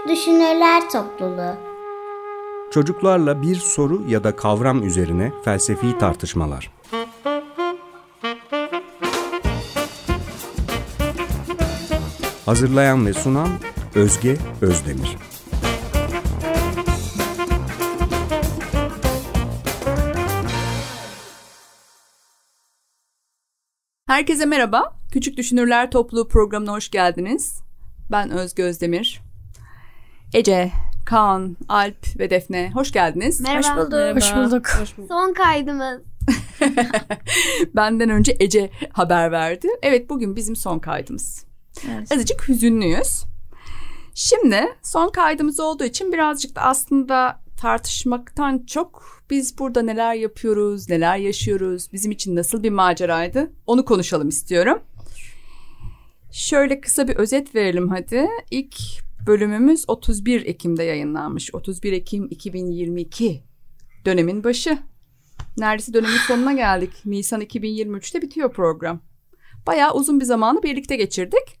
Küçük 0.00 0.16
Düşünürler 0.16 0.90
Topluluğu. 0.90 1.56
Çocuklarla 2.70 3.42
bir 3.42 3.56
soru 3.56 4.02
ya 4.08 4.24
da 4.24 4.36
kavram 4.36 4.86
üzerine 4.86 5.32
felsefi 5.44 5.98
tartışmalar. 5.98 6.70
Hazırlayan 12.46 13.06
ve 13.06 13.12
sunan 13.12 13.48
Özge 13.94 14.36
Özdemir. 14.62 15.16
Herkese 24.06 24.46
merhaba. 24.46 24.96
Küçük 25.12 25.36
Düşünürler 25.36 25.90
Topluluğu 25.90 26.28
programına 26.28 26.72
hoş 26.72 26.90
geldiniz. 26.90 27.62
Ben 28.10 28.30
Özge 28.30 28.62
Özdemir. 28.62 29.29
Ece, 30.34 30.72
Kaan, 31.06 31.56
Alp 31.68 32.18
ve 32.18 32.30
Defne 32.30 32.70
hoş 32.74 32.92
geldiniz. 32.92 33.40
Merhaba. 33.40 33.80
Hoş 34.14 34.36
bulduk. 34.36 34.68
Hoş 34.80 34.98
bulduk. 34.98 35.08
Son 35.08 35.32
kaydımız. 35.32 36.00
Benden 37.76 38.10
önce 38.10 38.36
Ece 38.40 38.70
haber 38.92 39.32
verdi. 39.32 39.68
Evet 39.82 40.10
bugün 40.10 40.36
bizim 40.36 40.56
son 40.56 40.78
kaydımız. 40.78 41.44
Evet. 41.90 42.12
Azıcık 42.12 42.48
hüzünlüyüz. 42.48 43.24
Şimdi 44.14 44.66
son 44.82 45.08
kaydımız 45.08 45.60
olduğu 45.60 45.84
için 45.84 46.12
birazcık 46.12 46.56
da 46.56 46.60
aslında 46.60 47.40
tartışmaktan 47.60 48.64
çok 48.66 49.22
biz 49.30 49.58
burada 49.58 49.82
neler 49.82 50.14
yapıyoruz, 50.14 50.88
neler 50.88 51.16
yaşıyoruz, 51.16 51.92
bizim 51.92 52.12
için 52.12 52.36
nasıl 52.36 52.62
bir 52.62 52.70
maceraydı 52.70 53.52
onu 53.66 53.84
konuşalım 53.84 54.28
istiyorum. 54.28 54.78
Şöyle 56.32 56.80
kısa 56.80 57.08
bir 57.08 57.16
özet 57.16 57.54
verelim 57.54 57.88
hadi. 57.88 58.28
İlk 58.50 58.76
bölümümüz 59.26 59.84
31 59.88 60.46
Ekim'de 60.46 60.82
yayınlanmış. 60.82 61.54
31 61.54 61.92
Ekim 61.92 62.26
2022 62.30 63.42
dönemin 64.06 64.44
başı. 64.44 64.78
Neredeyse 65.58 65.94
dönemin 65.94 66.16
sonuna 66.28 66.52
geldik. 66.52 66.92
Nisan 67.04 67.40
2023'te 67.40 68.22
bitiyor 68.22 68.52
program. 68.52 69.00
Bayağı 69.66 69.94
uzun 69.94 70.20
bir 70.20 70.24
zamanı 70.24 70.62
birlikte 70.62 70.96
geçirdik. 70.96 71.60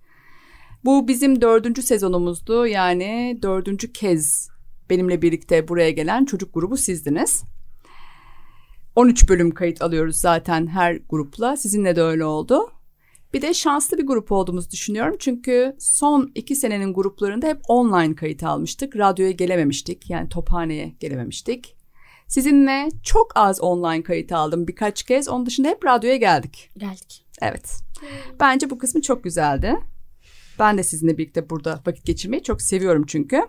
Bu 0.84 1.08
bizim 1.08 1.40
dördüncü 1.40 1.82
sezonumuzdu. 1.82 2.66
Yani 2.66 3.38
dördüncü 3.42 3.92
kez 3.92 4.48
benimle 4.90 5.22
birlikte 5.22 5.68
buraya 5.68 5.90
gelen 5.90 6.24
çocuk 6.24 6.54
grubu 6.54 6.76
sizdiniz. 6.76 7.42
13 8.94 9.28
bölüm 9.28 9.50
kayıt 9.50 9.82
alıyoruz 9.82 10.16
zaten 10.16 10.66
her 10.66 10.98
grupla. 11.08 11.56
Sizinle 11.56 11.96
de 11.96 12.02
öyle 12.02 12.24
oldu. 12.24 12.72
Bir 13.32 13.42
de 13.42 13.54
şanslı 13.54 13.98
bir 13.98 14.06
grup 14.06 14.32
olduğumuzu 14.32 14.70
düşünüyorum. 14.70 15.16
Çünkü 15.18 15.76
son 15.78 16.32
iki 16.34 16.56
senenin 16.56 16.94
gruplarında 16.94 17.46
hep 17.46 17.60
online 17.68 18.14
kayıt 18.14 18.42
almıştık. 18.42 18.96
Radyoya 18.96 19.30
gelememiştik. 19.30 20.10
Yani 20.10 20.28
tophaneye 20.28 20.94
gelememiştik. 21.00 21.76
Sizinle 22.28 22.88
çok 23.02 23.32
az 23.34 23.60
online 23.60 24.02
kayıt 24.02 24.32
aldım 24.32 24.68
birkaç 24.68 25.02
kez. 25.02 25.28
Onun 25.28 25.46
dışında 25.46 25.68
hep 25.68 25.84
radyoya 25.84 26.16
geldik. 26.16 26.70
Geldik. 26.76 27.26
Evet. 27.42 27.70
Bence 28.40 28.70
bu 28.70 28.78
kısmı 28.78 29.02
çok 29.02 29.24
güzeldi. 29.24 29.76
Ben 30.58 30.78
de 30.78 30.82
sizinle 30.82 31.18
birlikte 31.18 31.50
burada 31.50 31.82
vakit 31.86 32.06
geçirmeyi 32.06 32.42
çok 32.42 32.62
seviyorum 32.62 33.04
çünkü. 33.06 33.42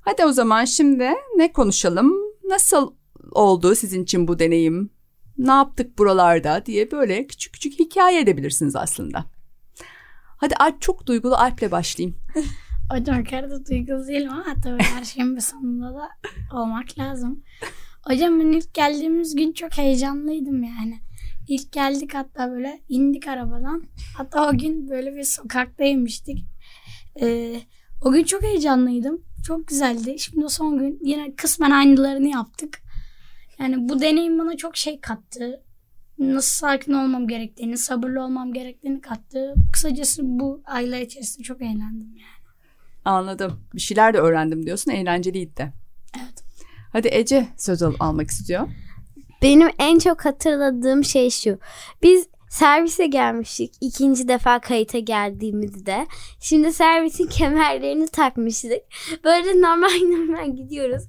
Hadi 0.00 0.24
o 0.24 0.32
zaman 0.32 0.64
şimdi 0.64 1.08
ne 1.36 1.52
konuşalım? 1.52 2.14
Nasıl 2.44 2.92
oldu 3.32 3.74
sizin 3.74 4.02
için 4.02 4.28
bu 4.28 4.38
deneyim? 4.38 4.90
Ne 5.38 5.50
yaptık 5.50 5.98
buralarda 5.98 6.66
diye 6.66 6.90
böyle 6.90 7.26
küçük 7.26 7.52
küçük 7.52 7.78
hikaye 7.78 8.20
edebilirsiniz 8.20 8.76
aslında. 8.76 9.24
Hadi 10.36 10.54
Alp 10.54 10.80
çok 10.80 11.06
duygulu 11.06 11.34
Alp'le 11.34 11.70
başlayayım. 11.70 12.16
Hocam 12.90 13.24
karada 13.24 13.66
duygulu 13.66 14.08
değilim 14.08 14.30
ama 14.32 14.54
tabii 14.64 14.82
her 14.82 15.04
şeyin 15.04 15.36
bir 15.36 15.40
sonunda 15.40 15.94
da 15.94 16.08
olmak 16.52 16.98
lazım. 16.98 17.42
Hocam 18.02 18.40
ben 18.40 18.52
ilk 18.52 18.74
geldiğimiz 18.74 19.34
gün 19.34 19.52
çok 19.52 19.78
heyecanlıydım 19.78 20.62
yani. 20.62 20.98
İlk 21.48 21.72
geldik 21.72 22.14
hatta 22.14 22.50
böyle 22.50 22.80
indik 22.88 23.28
arabadan. 23.28 23.82
Hatta 24.16 24.48
o 24.48 24.58
gün 24.58 24.90
böyle 24.90 25.14
bir 25.14 25.24
sokaktaymıştık. 25.24 26.36
Ee, 27.20 27.60
o 28.02 28.12
gün 28.12 28.24
çok 28.24 28.42
heyecanlıydım. 28.42 29.22
Çok 29.46 29.68
güzeldi. 29.68 30.18
Şimdi 30.18 30.48
son 30.48 30.78
gün 30.78 30.98
yine 31.02 31.34
kısmen 31.34 31.70
aynılarını 31.70 32.28
yaptık. 32.28 32.80
Yani 33.60 33.88
bu 33.88 34.00
deneyim 34.00 34.38
bana 34.38 34.56
çok 34.56 34.76
şey 34.76 35.00
kattı. 35.00 35.62
Nasıl 36.18 36.50
sakin 36.50 36.92
olmam 36.92 37.28
gerektiğini, 37.28 37.78
sabırlı 37.78 38.22
olmam 38.24 38.52
gerektiğini 38.52 39.00
kattı. 39.00 39.54
Kısacası 39.72 40.22
bu 40.24 40.62
aylar 40.64 41.00
içerisinde 41.00 41.42
çok 41.42 41.62
eğlendim 41.62 42.08
yani. 42.16 42.38
Anladım. 43.04 43.60
Bir 43.74 43.80
şeyler 43.80 44.14
de 44.14 44.18
öğrendim 44.18 44.66
diyorsun. 44.66 44.90
Eğlenceliydi 44.90 45.56
de. 45.56 45.72
Evet. 46.16 46.44
Hadi 46.92 47.08
Ece 47.12 47.48
söz 47.56 47.82
al- 47.82 47.94
almak 48.00 48.30
istiyor. 48.30 48.68
Benim 49.42 49.68
en 49.78 49.98
çok 49.98 50.24
hatırladığım 50.24 51.04
şey 51.04 51.30
şu. 51.30 51.58
Biz 52.02 52.28
servise 52.50 53.06
gelmiştik 53.06 53.74
ikinci 53.80 54.28
defa 54.28 54.60
kayıta 54.60 54.98
geldiğimizde. 54.98 56.06
Şimdi 56.40 56.72
servisin 56.72 57.26
kemerlerini 57.30 58.06
takmıştık. 58.08 58.82
Böyle 59.24 59.60
normal 59.60 59.88
normal 60.02 60.56
gidiyoruz. 60.56 61.02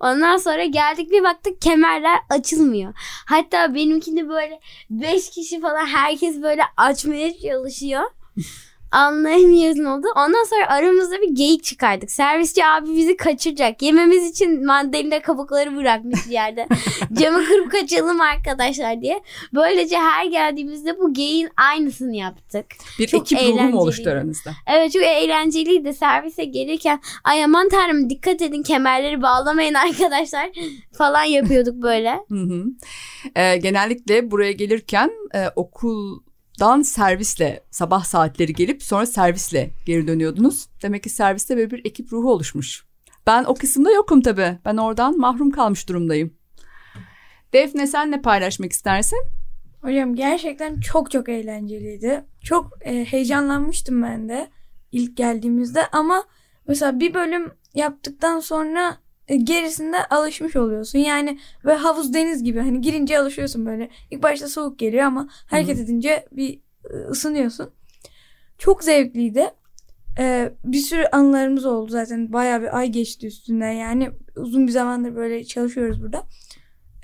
Ondan 0.00 0.36
sonra 0.36 0.64
geldik 0.64 1.10
bir 1.10 1.22
baktık 1.22 1.62
kemerler 1.62 2.18
açılmıyor. 2.30 2.92
Hatta 3.26 3.74
benimkini 3.74 4.28
böyle 4.28 4.60
beş 4.90 5.30
kişi 5.30 5.60
falan 5.60 5.86
herkes 5.86 6.42
böyle 6.42 6.62
açmaya 6.76 7.38
çalışıyor. 7.38 8.02
Anlayamıyoruz 8.92 9.76
ne 9.76 9.88
oldu. 9.88 10.06
Ondan 10.16 10.44
sonra 10.44 10.68
aramızda 10.68 11.20
bir 11.20 11.34
geyik 11.34 11.64
çıkardık. 11.64 12.10
Servisçi 12.10 12.64
abi 12.64 12.96
bizi 12.96 13.16
kaçıracak. 13.16 13.82
Yememiz 13.82 14.30
için 14.30 14.66
mandalina 14.66 15.22
kabukları 15.22 15.76
bırakmış 15.76 16.26
bir 16.26 16.32
yerde. 16.32 16.68
Camı 17.12 17.44
kırıp 17.44 17.70
kaçalım 17.70 18.20
arkadaşlar 18.20 19.00
diye. 19.00 19.22
Böylece 19.54 19.98
her 19.98 20.26
geldiğimizde 20.26 20.98
bu 20.98 21.14
geyiğin 21.14 21.48
aynısını 21.56 22.16
yaptık. 22.16 22.66
Bir 22.98 23.06
Çok 23.06 23.32
ekip 23.32 23.48
ruhu 23.48 23.62
mu 23.62 23.78
oluştu 23.78 24.10
aranızda? 24.10 24.50
Evet 24.66 24.92
çok 24.92 25.02
eğlenceliydi. 25.02 25.94
Servise 25.94 26.44
gelirken 26.44 27.00
ay 27.24 27.44
aman 27.44 27.68
tanrım 27.68 28.10
dikkat 28.10 28.42
edin 28.42 28.62
kemerleri 28.62 29.22
bağlamayın 29.22 29.74
arkadaşlar 29.74 30.50
falan 30.92 31.24
yapıyorduk 31.24 31.74
böyle. 31.74 32.12
Hı 32.28 32.34
hı. 32.34 32.64
Ee, 33.36 33.56
genellikle 33.56 34.30
buraya 34.30 34.52
gelirken 34.52 35.10
e, 35.34 35.48
okuldan 36.60 36.82
servisle 36.82 37.60
sabah 37.70 38.04
saatleri 38.04 38.52
gelip 38.52 38.82
sonra 38.82 39.06
servisle 39.06 39.70
geri 39.86 40.06
dönüyordunuz. 40.06 40.68
Demek 40.82 41.02
ki 41.02 41.10
serviste 41.10 41.56
böyle 41.56 41.70
bir 41.70 41.84
ekip 41.84 42.12
ruhu 42.12 42.32
oluşmuş. 42.32 42.84
Ben 43.26 43.44
o 43.44 43.54
kısımda 43.54 43.92
yokum 43.92 44.20
tabii. 44.22 44.58
Ben 44.64 44.76
oradan 44.76 45.18
mahrum 45.18 45.50
kalmış 45.50 45.88
durumdayım. 45.88 46.34
Defne 47.52 47.86
sen 47.86 48.10
ne 48.10 48.22
paylaşmak 48.22 48.72
istersin? 48.72 49.18
Hocam 49.82 50.14
gerçekten 50.14 50.80
çok 50.80 51.10
çok 51.10 51.28
eğlenceliydi. 51.28 52.24
Çok 52.42 52.78
e, 52.80 53.04
heyecanlanmıştım 53.04 54.02
ben 54.02 54.28
de 54.28 54.48
ilk 54.92 55.16
geldiğimizde 55.16 55.86
ama 55.86 56.24
mesela 56.68 57.00
bir 57.00 57.14
bölüm 57.14 57.52
yaptıktan 57.74 58.40
sonra 58.40 58.96
gerisinde 59.36 60.04
alışmış 60.10 60.56
oluyorsun. 60.56 60.98
Yani 60.98 61.38
ve 61.64 61.74
havuz 61.74 62.14
deniz 62.14 62.42
gibi 62.42 62.58
hani 62.58 62.80
girince 62.80 63.18
alışıyorsun 63.18 63.66
böyle. 63.66 63.90
İlk 64.10 64.22
başta 64.22 64.48
soğuk 64.48 64.78
geliyor 64.78 65.04
ama 65.04 65.28
hareket 65.46 65.78
edince 65.78 66.26
bir 66.32 66.60
e, 66.90 66.94
ısınıyorsun. 67.10 67.70
Çok 68.58 68.84
zevkliydi. 68.84 69.50
E, 70.18 70.52
bir 70.64 70.78
sürü 70.78 71.04
anılarımız 71.12 71.66
oldu 71.66 71.90
zaten. 71.90 72.32
Bayağı 72.32 72.62
bir 72.62 72.78
ay 72.78 72.88
geçti 72.88 73.26
üstünden 73.26 73.72
yani 73.72 74.10
uzun 74.36 74.66
bir 74.66 74.72
zamandır 74.72 75.16
böyle 75.16 75.44
çalışıyoruz 75.44 76.02
burada. 76.02 76.22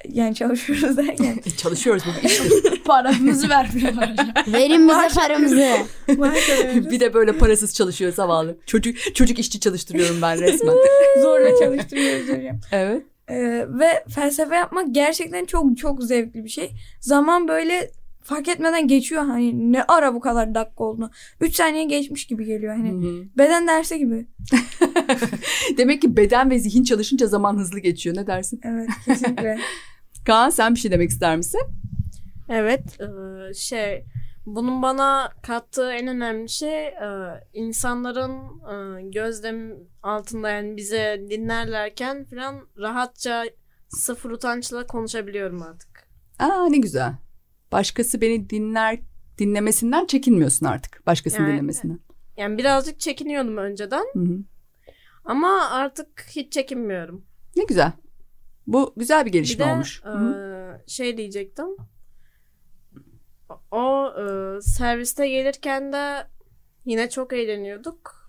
Yani 0.08 0.34
çalışıyoruz 0.34 0.96
derken 0.96 1.38
çalışıyoruz 1.56 2.02
bu 2.06 2.26
iştir. 2.26 2.82
Paramızı 2.84 3.48
vermiyorlar. 3.48 4.16
Verin 4.46 4.88
bize 4.88 5.20
paramızı. 5.20 5.68
Bir 6.90 7.00
de 7.00 7.14
böyle 7.14 7.32
parasız 7.32 7.74
çalışıyor 7.74 8.12
zavallı. 8.12 8.58
Çocuk 8.66 9.14
çocuk 9.14 9.38
işçi 9.38 9.60
çalıştırıyorum 9.60 10.22
ben 10.22 10.40
resmen. 10.40 10.74
Zorla 11.22 11.58
çalıştırıyoruz 11.58 12.28
hocam. 12.28 12.60
evet. 12.72 13.02
Ee, 13.28 13.66
ve 13.68 14.04
felsefe 14.14 14.56
yapmak 14.56 14.86
gerçekten 14.94 15.44
çok 15.44 15.78
çok 15.78 16.02
zevkli 16.02 16.44
bir 16.44 16.48
şey. 16.48 16.70
Zaman 17.00 17.48
böyle 17.48 17.90
fark 18.22 18.48
etmeden 18.48 18.88
geçiyor 18.88 19.24
hani 19.24 19.72
ne 19.72 19.82
ara 19.82 20.14
bu 20.14 20.20
kadar 20.20 20.54
dakika 20.54 20.84
oldu. 20.84 21.10
3 21.40 21.54
saniye 21.54 21.84
geçmiş 21.84 22.26
gibi 22.26 22.44
geliyor 22.44 22.76
hani. 22.76 22.90
Hı 22.90 23.08
hı. 23.08 23.24
Beden 23.38 23.68
dersi 23.68 23.98
gibi. 23.98 24.26
Demek 25.78 26.02
ki 26.02 26.16
beden 26.16 26.50
ve 26.50 26.58
zihin 26.58 26.84
çalışınca 26.84 27.26
zaman 27.26 27.56
hızlı 27.56 27.78
geçiyor. 27.78 28.16
Ne 28.16 28.26
dersin? 28.26 28.60
Evet 28.64 28.88
kesinlikle. 29.04 29.58
Kaan 30.26 30.50
sen 30.50 30.74
bir 30.74 30.80
şey 30.80 30.90
demek 30.90 31.10
ister 31.10 31.36
misin? 31.36 31.60
Evet, 32.48 33.00
e, 33.00 33.54
şey 33.54 34.04
bunun 34.46 34.82
bana 34.82 35.32
kattığı 35.42 35.92
en 35.92 36.06
önemli 36.06 36.48
şey 36.48 36.86
e, 36.86 37.00
insanların 37.52 38.32
e, 38.40 39.02
gözlem 39.10 39.72
altında 40.02 40.50
yani 40.50 40.76
bize 40.76 41.26
dinlerlerken 41.30 42.24
falan 42.24 42.68
rahatça 42.78 43.44
sıfır 43.88 44.30
utançla 44.30 44.86
konuşabiliyorum 44.86 45.62
artık. 45.62 46.08
Aa 46.38 46.68
ne 46.68 46.78
güzel. 46.78 47.12
Başkası 47.72 48.20
beni 48.20 48.50
dinler 48.50 48.98
dinlemesinden 49.38 50.06
çekinmiyorsun 50.06 50.66
artık. 50.66 51.06
Başkasının 51.06 51.46
Yani- 51.46 51.52
dinlemesinden. 51.54 52.00
Yani 52.36 52.58
birazcık 52.58 53.00
çekiniyordum 53.00 53.56
önceden 53.56 54.04
Hı 54.12 54.18
hı. 54.20 54.38
Ama 55.26 55.70
artık 55.70 56.26
hiç 56.30 56.52
çekinmiyorum. 56.52 57.24
Ne 57.56 57.64
güzel. 57.64 57.92
Bu 58.66 58.94
güzel 58.96 59.20
bir 59.20 59.26
Bir 59.26 59.32
gelişme 59.32 59.64
de 59.66 59.72
olmuş. 59.72 60.02
e, 60.04 60.88
şey 60.88 61.16
diyecektim. 61.16 61.66
O 63.70 64.12
e, 64.18 64.60
serviste 64.60 65.28
gelirken 65.28 65.92
de 65.92 66.26
yine 66.84 67.10
çok 67.10 67.32
eğleniyorduk. 67.32 68.26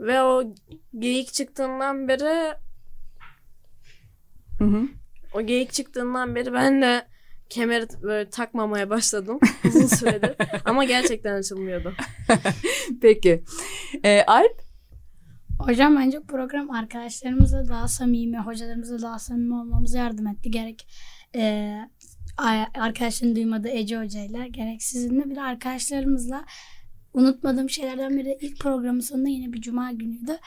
Ve 0.00 0.22
o 0.22 0.54
geyik 0.98 1.32
çıktığından 1.32 2.08
beri 2.08 2.54
Hı 4.58 4.64
hı. 4.64 4.82
o 5.34 5.42
geyik 5.42 5.72
çıktığından 5.72 6.34
beri 6.34 6.52
ben 6.52 6.82
de 6.82 7.06
kemeri 7.48 7.86
böyle 8.02 8.30
takmamaya 8.30 8.90
başladım 8.90 9.38
uzun 9.64 9.86
süredir. 9.86 10.36
Ama 10.64 10.84
gerçekten 10.84 11.34
açılmıyordu. 11.38 11.92
Peki. 13.02 13.44
Ee, 14.04 14.22
Alp? 14.26 14.63
Hocam 15.66 15.96
bence 15.96 16.20
program 16.20 16.70
arkadaşlarımızla 16.70 17.68
daha 17.68 17.88
samimi, 17.88 18.38
hocalarımızla 18.38 19.02
daha 19.02 19.18
samimi 19.18 19.54
olmamıza 19.54 19.98
yardım 19.98 20.26
etti. 20.26 20.50
Gerek 20.50 20.88
e, 21.34 21.74
arkadaşların 22.74 23.36
duymadığı 23.36 23.68
Ece 23.68 23.98
Hoca'yla 23.98 24.46
gerek 24.46 24.82
sizinle 24.82 25.30
bir 25.30 25.36
arkadaşlarımızla 25.36 26.44
unutmadığım 27.14 27.70
şeylerden 27.70 28.18
biri 28.18 28.38
ilk 28.40 28.60
programın 28.60 29.00
sonunda 29.00 29.28
yine 29.28 29.52
bir 29.52 29.60
cuma 29.60 29.92
günüydü. 29.92 30.38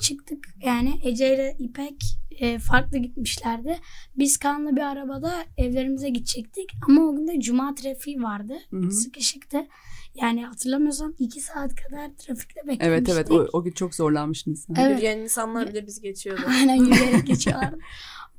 Çıktık 0.00 0.48
yani 0.64 1.00
Ece 1.04 1.34
ile 1.34 1.56
İpek 1.58 2.02
e, 2.30 2.58
farklı 2.58 2.98
gitmişlerdi. 2.98 3.78
Biz 4.18 4.36
Kaan'la 4.36 4.76
bir 4.76 4.80
arabada 4.80 5.32
evlerimize 5.56 6.08
gidecektik 6.08 6.70
ama 6.88 7.02
o 7.02 7.16
gün 7.16 7.28
de 7.28 7.40
cuma 7.40 7.74
trafiği 7.74 8.22
vardı. 8.22 8.54
Hı 8.70 8.76
hı. 8.76 8.90
Sıkışıktı. 8.90 9.66
Yani 10.14 10.46
hatırlamıyorsam 10.46 11.14
iki 11.18 11.40
saat 11.40 11.74
kadar 11.74 12.10
trafikte 12.18 12.60
beklemiştik. 12.60 12.82
Evet 12.82 13.08
evet 13.08 13.30
o, 13.30 13.48
o 13.52 13.64
gün 13.64 13.72
çok 13.72 13.94
zorlanmıştınız. 13.94 14.66
Evet. 14.78 14.96
Yürüyen 14.96 15.18
insanlar 15.18 15.68
bile 15.68 15.86
biz 15.86 16.00
geçiyordu. 16.00 16.42
Aynen 16.48 16.74
yürüyerek 16.74 17.26
geçiyorlar. 17.26 17.74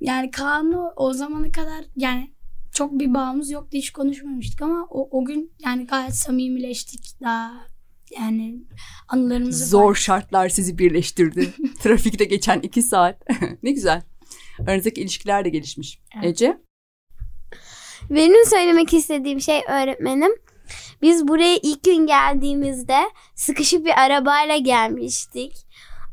yani 0.02 0.32
Kaan'la 0.32 0.94
o 0.96 1.14
zamana 1.14 1.52
kadar 1.52 1.86
yani 1.96 2.32
çok 2.74 3.00
bir 3.00 3.14
bağımız 3.14 3.52
yoktu 3.52 3.78
hiç 3.78 3.92
konuşmamıştık 3.92 4.62
ama 4.62 4.88
o, 4.90 5.20
o 5.20 5.26
gün 5.26 5.54
yani 5.60 5.88
gayet 5.88 6.16
samimileştik 6.16 7.22
daha 7.22 7.72
yani 8.20 8.64
anılarımızı 9.08 9.66
Zor 9.66 9.96
şartlar 9.96 10.50
sizi 10.50 10.78
birleştirdi. 10.78 11.54
Trafikte 11.84 12.26
geçen 12.26 12.60
iki 12.60 12.82
saat. 12.82 13.22
ne 13.64 13.72
güzel. 13.72 14.02
Aranızdaki 14.68 15.02
ilişkiler 15.02 15.46
de 15.46 15.50
gelişmiş. 15.50 16.00
Evet. 16.16 16.26
Ece? 16.26 16.58
Benim 18.10 18.46
söylemek 18.46 18.94
istediğim 18.94 19.42
şey 19.42 19.62
öğretmenim. 19.70 20.32
Biz 21.02 21.28
buraya 21.28 21.58
ilk 21.64 21.84
gün 21.84 22.08
geldiğimizde 22.08 23.00
sıkışık 23.36 23.86
bir 23.86 24.02
arabayla 24.02 24.58
gelmiştik. 24.58 25.54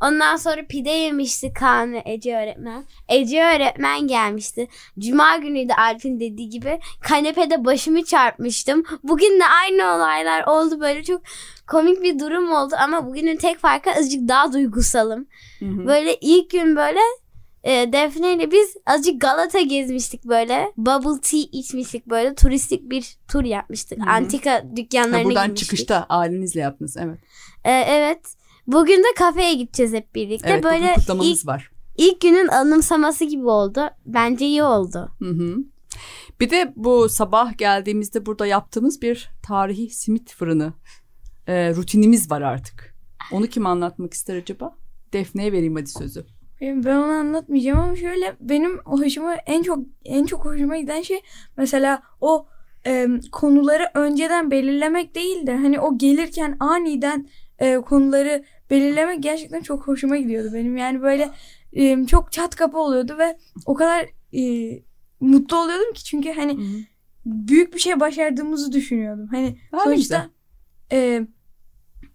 Ondan 0.00 0.36
sonra 0.36 0.66
pide 0.68 0.90
yemişti 0.90 1.52
Kaan 1.52 1.92
ve 1.92 2.02
Ece 2.06 2.36
öğretmen. 2.36 2.84
Ece 3.08 3.44
öğretmen 3.44 4.06
gelmişti. 4.06 4.68
Cuma 4.98 5.36
günüydü 5.36 5.72
Alp'in 5.72 6.20
dediği 6.20 6.48
gibi. 6.48 6.80
Kanepede 7.00 7.64
başımı 7.64 8.04
çarpmıştım. 8.04 8.82
Bugün 9.02 9.40
de 9.40 9.44
aynı 9.62 9.94
olaylar 9.94 10.44
oldu. 10.46 10.80
Böyle 10.80 11.04
çok 11.04 11.22
komik 11.66 12.02
bir 12.02 12.18
durum 12.18 12.52
oldu. 12.52 12.74
Ama 12.78 13.06
bugünün 13.06 13.36
tek 13.36 13.58
farkı 13.58 13.90
azıcık 13.90 14.28
daha 14.28 14.52
duygusalım. 14.52 15.26
Hı 15.58 15.64
hı. 15.64 15.86
Böyle 15.86 16.16
ilk 16.20 16.50
gün 16.50 16.76
böyle 16.76 17.00
e, 17.64 17.92
Defne 17.92 18.34
ile 18.34 18.50
biz 18.50 18.76
azıcık 18.86 19.20
Galata 19.20 19.60
gezmiştik 19.60 20.24
böyle. 20.24 20.72
Bubble 20.76 21.20
tea 21.20 21.40
içmiştik 21.52 22.06
böyle. 22.06 22.34
Turistik 22.34 22.90
bir 22.90 23.16
tur 23.28 23.44
yapmıştık. 23.44 23.98
Hı 23.98 24.04
hı. 24.04 24.10
Antika 24.10 24.52
Ha, 24.52 24.62
dükkanlarına 24.76 25.24
buradan 25.24 25.46
girmiştik. 25.46 25.68
çıkışta 25.68 26.06
ailenizle 26.08 26.60
yaptınız. 26.60 26.96
Evet. 26.96 27.18
E, 27.64 27.70
evet. 27.72 28.20
Bugün 28.66 28.98
de 28.98 29.06
kafeye 29.18 29.54
gideceğiz 29.54 29.92
hep 29.92 30.14
birlikte. 30.14 30.50
Evet 30.50 30.64
böyle 30.64 30.94
kutlamanız 30.94 31.40
ilk, 31.40 31.46
var. 31.46 31.70
ilk 31.96 32.20
günün 32.20 32.48
anımsaması 32.48 33.24
gibi 33.24 33.46
oldu. 33.46 33.80
Bence 34.06 34.46
iyi 34.46 34.62
oldu. 34.62 35.10
Hı 35.18 35.28
hı. 35.30 35.56
Bir 36.40 36.50
de 36.50 36.72
bu 36.76 37.08
sabah 37.08 37.58
geldiğimizde 37.58 38.26
burada 38.26 38.46
yaptığımız 38.46 39.02
bir 39.02 39.30
tarihi 39.42 39.90
simit 39.90 40.32
fırını 40.34 40.72
e, 41.46 41.74
rutinimiz 41.74 42.30
var 42.30 42.42
artık. 42.42 42.94
Onu 43.32 43.46
kim 43.46 43.66
anlatmak 43.66 44.14
ister 44.14 44.36
acaba? 44.36 44.76
Defne'ye 45.12 45.52
vereyim 45.52 45.74
hadi 45.74 45.90
sözü. 45.90 46.26
Ben 46.60 46.96
onu 46.96 47.12
anlatmayacağım 47.12 47.78
ama 47.80 47.96
şöyle 47.96 48.36
benim 48.40 48.78
hoşuma 48.78 49.34
en 49.34 49.62
çok 49.62 49.78
en 50.04 50.26
çok 50.26 50.44
hoşuma 50.44 50.76
giden 50.76 51.02
şey 51.02 51.20
mesela 51.56 52.02
o 52.20 52.46
e, 52.86 53.06
konuları 53.32 53.90
önceden 53.94 54.50
belirlemek 54.50 55.14
değil 55.14 55.46
de 55.46 55.56
hani 55.56 55.80
o 55.80 55.98
gelirken 55.98 56.56
aniden 56.60 57.28
e, 57.58 57.76
konuları 57.76 58.44
belirlemek 58.70 59.22
gerçekten 59.22 59.60
çok 59.60 59.88
hoşuma 59.88 60.16
gidiyordu 60.16 60.50
benim. 60.54 60.76
Yani 60.76 61.02
böyle 61.02 61.30
e, 61.72 62.06
çok 62.06 62.32
çat 62.32 62.56
kapı 62.56 62.78
oluyordu 62.78 63.18
ve 63.18 63.38
o 63.66 63.74
kadar 63.74 64.06
e, 64.36 64.42
mutlu 65.20 65.56
oluyordum 65.56 65.92
ki 65.92 66.04
çünkü 66.04 66.32
hani 66.32 66.58
büyük 67.26 67.74
bir 67.74 67.78
şey 67.78 68.00
başardığımızı 68.00 68.72
düşünüyordum. 68.72 69.28
Hani 69.30 69.58
Ha, 69.70 69.76
ne 69.76 69.82
sonuçta 69.84 70.30
e, 70.92 71.26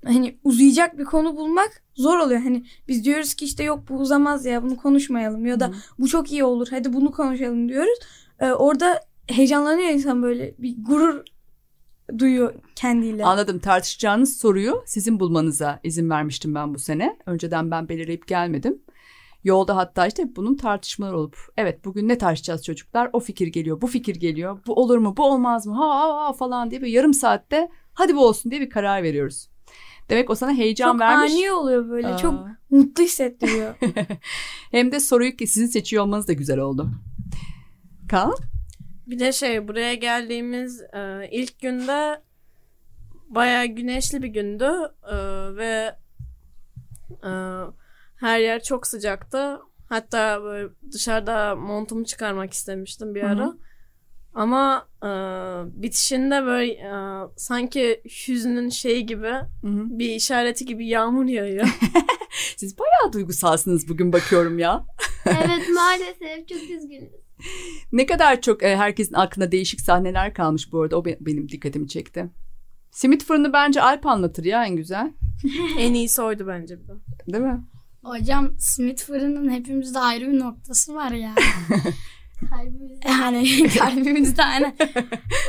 hani 0.06 0.38
uzayacak 0.44 0.98
bir 0.98 1.06
konu 1.06 1.38
bulmak 1.38 1.84
zor 1.96 2.18
oluyor. 2.18 2.42
Hani 2.42 2.66
biz 2.88 3.06
diyoruz 3.06 3.34
ki 3.34 3.46
işte 3.46 3.64
yok 3.64 3.84
bu 3.90 3.96
uzamaz 3.96 4.46
ya 4.46 4.64
bunu 4.64 4.78
konuşmayalım 4.78 5.46
ya 5.46 5.60
da 5.60 5.68
Hı. 5.68 5.74
bu 6.00 6.08
çok 6.08 6.32
iyi 6.32 6.44
olur 6.44 6.68
hadi 6.70 6.94
bunu 6.94 7.12
konuşalım 7.12 7.70
diyoruz. 7.70 8.00
E, 8.40 8.52
orada 8.52 9.00
heyecanlanıyor 9.28 9.90
insan 9.90 10.24
böyle 10.24 10.56
bir 10.58 10.76
gurur 10.84 11.24
duyuyor 12.18 12.54
kendiyle. 12.76 13.26
Anladım. 13.26 13.60
Tartışacağınız 13.60 14.38
soruyu 14.38 14.84
sizin 14.86 15.20
bulmanıza 15.20 15.80
izin 15.84 16.10
vermiştim 16.10 16.56
ben 16.56 16.74
bu 16.74 16.80
sene. 16.80 17.18
Önceden 17.26 17.72
ben 17.72 17.90
belirleyip 17.90 18.28
gelmedim. 18.28 18.82
Yolda 19.44 19.76
hatta 19.76 20.08
işte 20.08 20.36
bunun 20.36 20.56
tartışmaları 20.56 21.18
olup 21.18 21.38
evet 21.58 21.86
bugün 21.86 22.08
ne 22.08 22.18
tartışacağız 22.18 22.64
çocuklar? 22.64 23.10
O 23.14 23.20
fikir 23.20 23.48
geliyor, 23.48 23.82
bu 23.82 23.88
fikir 23.88 24.16
geliyor. 24.16 24.60
Bu 24.68 24.74
olur 24.74 24.98
mu, 24.98 25.18
bu 25.18 25.26
olmaz 25.26 25.68
mı? 25.68 25.76
Ha 25.76 25.90
ha 25.90 26.26
ha 26.26 26.34
falan 26.34 26.72
diye 26.72 26.82
bir 26.82 26.88
yarım 26.88 27.14
saatte 27.14 27.70
hadi 27.94 28.16
bu 28.16 28.28
olsun 28.28 28.52
diye 28.52 28.62
bir 28.62 28.70
karar 28.70 29.04
veriyoruz. 29.04 29.50
Demek 30.10 30.30
o 30.30 30.36
sana 30.36 30.54
heyecan 30.54 30.92
çok 30.92 31.02
vermiş. 31.02 31.34
ani 31.34 31.52
oluyor 31.52 31.90
böyle 31.90 32.08
Aa. 32.08 32.18
çok 32.18 32.48
mutlu 32.70 33.04
hissettiriyor. 33.04 33.76
Hem 34.72 34.92
de 34.92 35.00
soruyu 35.00 35.36
ki 35.36 35.48
sizin 35.48 35.68
seçiyor 35.68 36.04
olmanız 36.04 36.28
da 36.28 36.34
güzel 36.34 36.60
oldu. 36.60 36.90
Kaan? 38.10 38.34
Bir 39.08 39.20
de 39.20 39.32
şey 39.32 39.68
buraya 39.68 39.94
geldiğimiz 39.94 40.82
e, 40.82 41.30
ilk 41.32 41.60
günde 41.60 42.22
bayağı 43.30 43.66
güneşli 43.66 44.24
bir 44.24 44.28
gündü 44.28 44.72
e, 45.12 45.16
ve 45.56 45.96
e, 47.24 47.32
her 48.16 48.40
yer 48.40 48.64
çok 48.64 48.88
sıcaktı. 48.88 49.60
Hatta 49.90 50.44
böyle 50.44 50.70
dışarıda 50.92 51.56
montumu 51.56 52.06
çıkarmak 52.06 52.54
istemiştim 52.54 53.16
bir 53.16 53.24
Hı 53.24 53.28
hı. 53.28 53.58
Ama 54.34 54.88
e, 55.04 55.10
bitişinde 55.82 56.46
böyle 56.46 56.72
e, 56.74 56.92
sanki 57.38 58.02
hüznün 58.28 58.70
şeyi 58.70 59.06
gibi 59.06 59.28
Hı 59.28 59.68
hı. 59.68 60.00
bir 60.00 60.10
işareti 60.10 60.66
gibi 60.66 60.88
yağmur 60.88 61.26
yağıyor. 61.26 61.68
Siz 62.58 62.78
bayağı 62.78 63.14
duygusalsınız 63.14 63.90
bugün 63.90 64.14
bakıyorum 64.14 64.60
ya. 64.60 64.86
evet 65.26 65.70
maalesef 65.76 66.48
çok 66.48 66.62
üzgünüz. 66.70 67.10
Ne 67.92 68.06
kadar 68.06 68.42
çok 68.42 68.64
e, 68.64 68.76
herkesin 68.78 69.14
aklına 69.14 69.52
değişik 69.52 69.82
sahneler 69.82 70.34
kalmış 70.34 70.72
bu 70.72 70.82
arada. 70.82 70.98
O 70.98 71.06
be- 71.06 71.18
benim 71.22 71.50
dikkatimi 71.50 71.88
çekti. 71.88 72.30
Simit 72.92 73.24
fırını 73.24 73.54
bence 73.54 73.82
Alp 73.82 74.06
anlatır 74.06 74.44
ya 74.44 74.66
en 74.66 74.76
güzel. 74.76 75.12
en 75.80 75.94
iyisi 75.94 76.22
oydu 76.22 76.48
bence 76.48 76.78
de. 76.78 76.92
Değil 77.34 77.44
mi? 77.44 77.62
Hocam 78.04 78.50
simit 78.60 79.04
fırının 79.04 79.52
hepimizde 79.52 80.00
ayrı 80.00 80.32
bir 80.32 80.40
noktası 80.40 80.96
var 80.96 81.12
ya. 81.12 81.36
Kalbimizde. 82.50 83.08
Yani 83.10 83.68
kalbimizde 83.80 84.42
hani. 84.42 84.74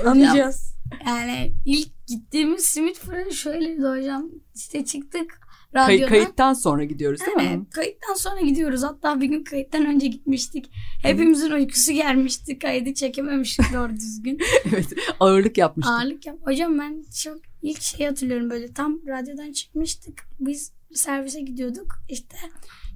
Anlayacağız. 0.07 0.75
Yani 1.07 1.53
ilk 1.67 2.07
gittiğimiz 2.07 2.65
simit 2.65 2.99
fırını 2.99 3.33
şöyleydi 3.33 3.83
hocam. 3.83 4.31
İşte 4.55 4.85
çıktık 4.85 5.41
Kay- 5.75 5.95
radyodan. 5.95 6.09
kayıttan 6.09 6.53
sonra 6.53 6.85
gidiyoruz 6.85 7.21
değil 7.21 7.37
mi? 7.37 7.49
Evet, 7.57 7.71
kayıttan 7.75 8.15
sonra 8.15 8.41
gidiyoruz. 8.41 8.83
Hatta 8.83 9.21
bir 9.21 9.27
gün 9.27 9.45
kayıttan 9.45 9.87
önce 9.87 10.07
gitmiştik. 10.07 10.71
Hepimizin 11.03 11.51
uykusu 11.51 11.93
gelmişti. 11.93 12.59
Kaydı 12.59 12.95
çekememiştik 12.95 13.65
doğru 13.75 13.93
düzgün. 13.97 14.39
evet. 14.65 14.87
Ağırlık 15.21 15.59
yapmıştık. 15.59 15.93
Ağırlık 15.95 16.27
yap. 16.27 16.37
Hocam 16.45 16.79
ben 16.79 17.05
çok 17.23 17.39
ilk 17.63 17.83
şey 17.83 18.07
hatırlıyorum 18.07 18.51
böyle 18.51 18.73
tam 18.73 19.01
radyodan 19.07 19.53
çıkmıştık. 19.53 20.23
Biz 20.41 20.73
servise 20.95 21.41
gidiyorduk. 21.41 21.89
İşte 22.09 22.37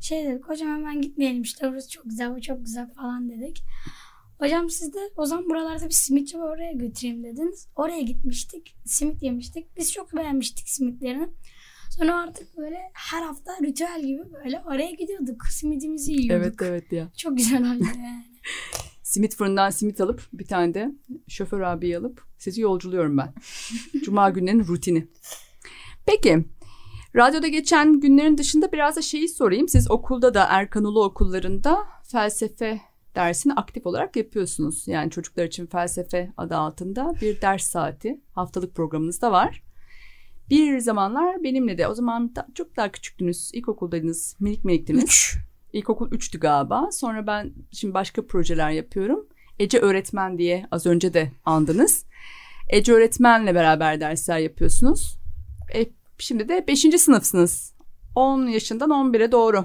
şey 0.00 0.24
dedik 0.24 0.48
hocam 0.48 0.68
hemen 0.68 1.02
gitmeyelim 1.02 1.42
işte 1.42 1.70
burası 1.70 1.90
çok 1.90 2.04
güzel 2.04 2.36
bu 2.36 2.40
çok 2.40 2.64
güzel 2.64 2.90
falan 2.94 3.30
dedik. 3.30 3.64
Hocam 4.38 4.70
siz 4.70 4.94
de 4.94 4.98
o 5.16 5.26
zaman 5.26 5.50
buralarda 5.50 5.86
bir 5.86 5.94
simitçi 5.94 6.38
var 6.38 6.48
oraya 6.48 6.72
götüreyim 6.72 7.24
dediniz. 7.24 7.68
Oraya 7.76 8.00
gitmiştik. 8.00 8.76
Simit 8.84 9.22
yemiştik. 9.22 9.76
Biz 9.76 9.92
çok 9.92 10.16
beğenmiştik 10.16 10.68
simitlerini. 10.68 11.28
Sonra 11.90 12.22
artık 12.22 12.56
böyle 12.56 12.78
her 12.92 13.22
hafta 13.22 13.52
ritüel 13.62 14.02
gibi 14.02 14.22
böyle 14.44 14.62
oraya 14.66 14.90
gidiyorduk. 14.90 15.46
Simidimizi 15.46 16.12
yiyorduk. 16.12 16.44
Evet 16.46 16.62
evet 16.62 16.92
ya. 16.92 17.08
Çok 17.16 17.36
güzel 17.36 17.72
oldu 17.72 17.84
yani. 17.96 18.24
Simit 19.02 19.36
fırından 19.36 19.70
simit 19.70 20.00
alıp 20.00 20.28
bir 20.32 20.46
tane 20.46 20.74
de 20.74 20.90
şoför 21.28 21.60
abiyi 21.60 21.98
alıp 21.98 22.22
sizi 22.38 22.60
yolculuyorum 22.60 23.18
ben. 23.18 23.34
Cuma 24.04 24.30
günlerinin 24.30 24.66
rutini. 24.66 25.08
Peki 26.06 26.44
Radyoda 27.16 27.48
geçen 27.48 28.00
günlerin 28.00 28.38
dışında 28.38 28.72
biraz 28.72 28.96
da 28.96 29.02
şeyi 29.02 29.28
sorayım. 29.28 29.68
Siz 29.68 29.90
okulda 29.90 30.34
da 30.34 30.46
Erkan 30.50 30.84
Ulu 30.84 31.04
okullarında 31.04 31.78
felsefe 32.02 32.80
dersini 33.14 33.52
aktif 33.54 33.86
olarak 33.86 34.16
yapıyorsunuz. 34.16 34.88
Yani 34.88 35.10
çocuklar 35.10 35.44
için 35.44 35.66
felsefe 35.66 36.32
adı 36.36 36.56
altında 36.56 37.14
bir 37.20 37.40
ders 37.40 37.64
saati 37.64 38.20
haftalık 38.32 38.74
programınızda 38.74 39.32
var. 39.32 39.62
Bir 40.50 40.78
zamanlar 40.78 41.42
benimle 41.42 41.78
de 41.78 41.88
o 41.88 41.94
zaman 41.94 42.36
da, 42.36 42.46
çok 42.54 42.76
daha 42.76 42.92
küçüktünüz. 42.92 43.50
İlkokuldaydınız. 43.52 44.36
Minik 44.40 44.64
miniktiniz. 44.64 45.04
Üç. 45.04 45.38
İlkokul 45.72 46.10
3'tü 46.10 46.38
galiba. 46.38 46.88
Sonra 46.92 47.26
ben 47.26 47.52
şimdi 47.72 47.94
başka 47.94 48.26
projeler 48.26 48.70
yapıyorum. 48.70 49.26
Ece 49.58 49.78
öğretmen 49.78 50.38
diye 50.38 50.66
az 50.70 50.86
önce 50.86 51.14
de 51.14 51.32
andınız. 51.44 52.04
Ece 52.68 52.92
öğretmenle 52.92 53.54
beraber 53.54 54.00
dersler 54.00 54.38
yapıyorsunuz. 54.38 55.18
E, 55.74 55.86
şimdi 56.18 56.48
de 56.48 56.64
5. 56.68 56.80
sınıfsınız. 56.80 57.74
10 58.14 58.46
yaşından 58.46 58.90
11'e 58.90 59.32
doğru. 59.32 59.64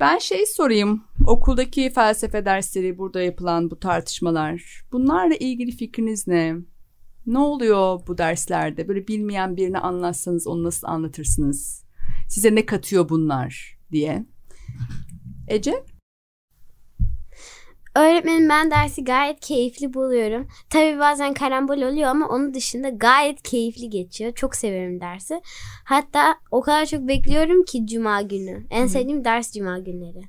Ben 0.00 0.18
şey 0.18 0.46
sorayım. 0.46 1.04
Okuldaki 1.26 1.90
felsefe 1.90 2.44
dersleri, 2.44 2.98
burada 2.98 3.22
yapılan 3.22 3.70
bu 3.70 3.80
tartışmalar. 3.80 4.82
Bunlarla 4.92 5.34
ilgili 5.34 5.70
fikriniz 5.70 6.26
ne? 6.26 6.56
Ne 7.26 7.38
oluyor 7.38 8.00
bu 8.06 8.18
derslerde? 8.18 8.88
Böyle 8.88 9.08
bilmeyen 9.08 9.56
birini 9.56 9.78
anlatsanız 9.78 10.46
onu 10.46 10.62
nasıl 10.62 10.86
anlatırsınız? 10.86 11.84
Size 12.28 12.54
ne 12.54 12.66
katıyor 12.66 13.08
bunlar 13.08 13.78
diye. 13.92 14.26
Ece? 15.48 15.84
Öğretmenim 17.98 18.48
ben 18.48 18.70
dersi 18.70 19.04
gayet 19.04 19.40
keyifli 19.40 19.94
buluyorum. 19.94 20.48
Tabii 20.70 20.98
bazen 20.98 21.34
karambol 21.34 21.76
oluyor 21.76 22.08
ama 22.08 22.28
onun 22.28 22.54
dışında 22.54 22.88
gayet 22.88 23.42
keyifli 23.42 23.90
geçiyor. 23.90 24.32
Çok 24.34 24.54
severim 24.54 25.00
dersi. 25.00 25.40
Hatta 25.84 26.34
o 26.50 26.60
kadar 26.60 26.86
çok 26.86 27.08
bekliyorum 27.08 27.64
ki 27.64 27.86
cuma 27.86 28.22
günü. 28.22 28.66
En 28.70 28.86
sevdiğim 28.86 29.24
ders 29.24 29.52
cuma 29.52 29.78
günleri. 29.78 30.22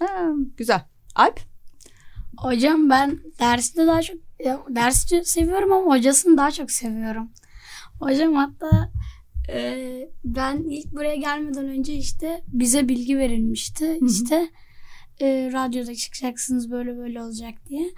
Ha, 0.00 0.28
güzel. 0.56 0.80
Alp? 1.14 1.40
Hocam 2.38 2.90
ben 2.90 3.18
dersi 3.40 3.76
de 3.76 3.86
daha 3.86 4.02
çok 4.02 4.16
ya, 4.44 4.60
dersi 4.68 5.24
seviyorum 5.24 5.72
ama 5.72 5.96
hocasını 5.96 6.36
daha 6.36 6.50
çok 6.50 6.70
seviyorum. 6.70 7.30
Hocam 8.00 8.34
hatta 8.34 8.90
e, 9.48 10.08
ben 10.24 10.56
ilk 10.56 10.92
buraya 10.92 11.16
gelmeden 11.16 11.68
önce 11.68 11.94
işte 11.94 12.42
bize 12.46 12.88
bilgi 12.88 13.18
verilmişti. 13.18 13.98
İşte 14.06 14.48
e, 15.22 15.52
radyoda 15.52 15.94
çıkacaksınız 15.94 16.70
böyle 16.70 16.96
böyle 16.98 17.22
olacak 17.22 17.54
diye. 17.68 17.92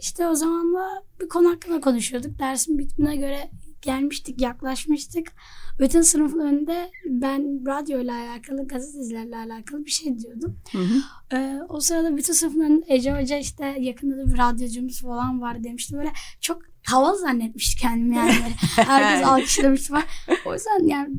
İşte 0.00 0.28
o 0.28 0.34
zaman 0.34 0.74
da 0.74 1.02
bir 1.20 1.28
konu 1.28 1.50
hakkında 1.50 1.80
konuşuyorduk. 1.80 2.38
Dersin 2.38 2.78
bitimine 2.78 3.16
göre 3.16 3.50
gelmiştik, 3.82 4.40
yaklaşmıştık. 4.40 5.32
Bütün 5.78 6.02
sınıfın 6.02 6.38
önünde 6.38 6.90
ben 7.06 7.66
radyo 7.66 8.00
ile 8.00 8.12
alakalı, 8.12 8.68
gazetecilerle 8.68 9.36
alakalı 9.36 9.84
bir 9.84 9.90
şey 9.90 10.18
diyordum. 10.18 10.56
Hı 10.72 10.78
hı. 10.78 11.02
Ee, 11.36 11.60
o 11.68 11.80
sırada 11.80 12.16
bütün 12.16 12.32
sınıfın 12.32 12.60
önünde 12.60 12.84
Ece 12.88 13.20
Hoca 13.20 13.38
işte 13.38 13.76
yakında 13.80 14.16
da 14.16 14.32
bir 14.32 14.38
radyocumuz 14.38 15.02
falan 15.02 15.40
var 15.40 15.64
demişti. 15.64 15.96
Böyle 15.96 16.12
çok 16.40 16.62
havalı 16.86 17.18
zannetmişti 17.18 17.80
kendimi 17.80 18.16
yani. 18.16 18.32
Herkes 18.76 19.26
alkışlamıştı 19.26 19.88
falan. 19.88 20.04
O 20.46 20.54
yüzden 20.54 20.86
yani 20.86 21.14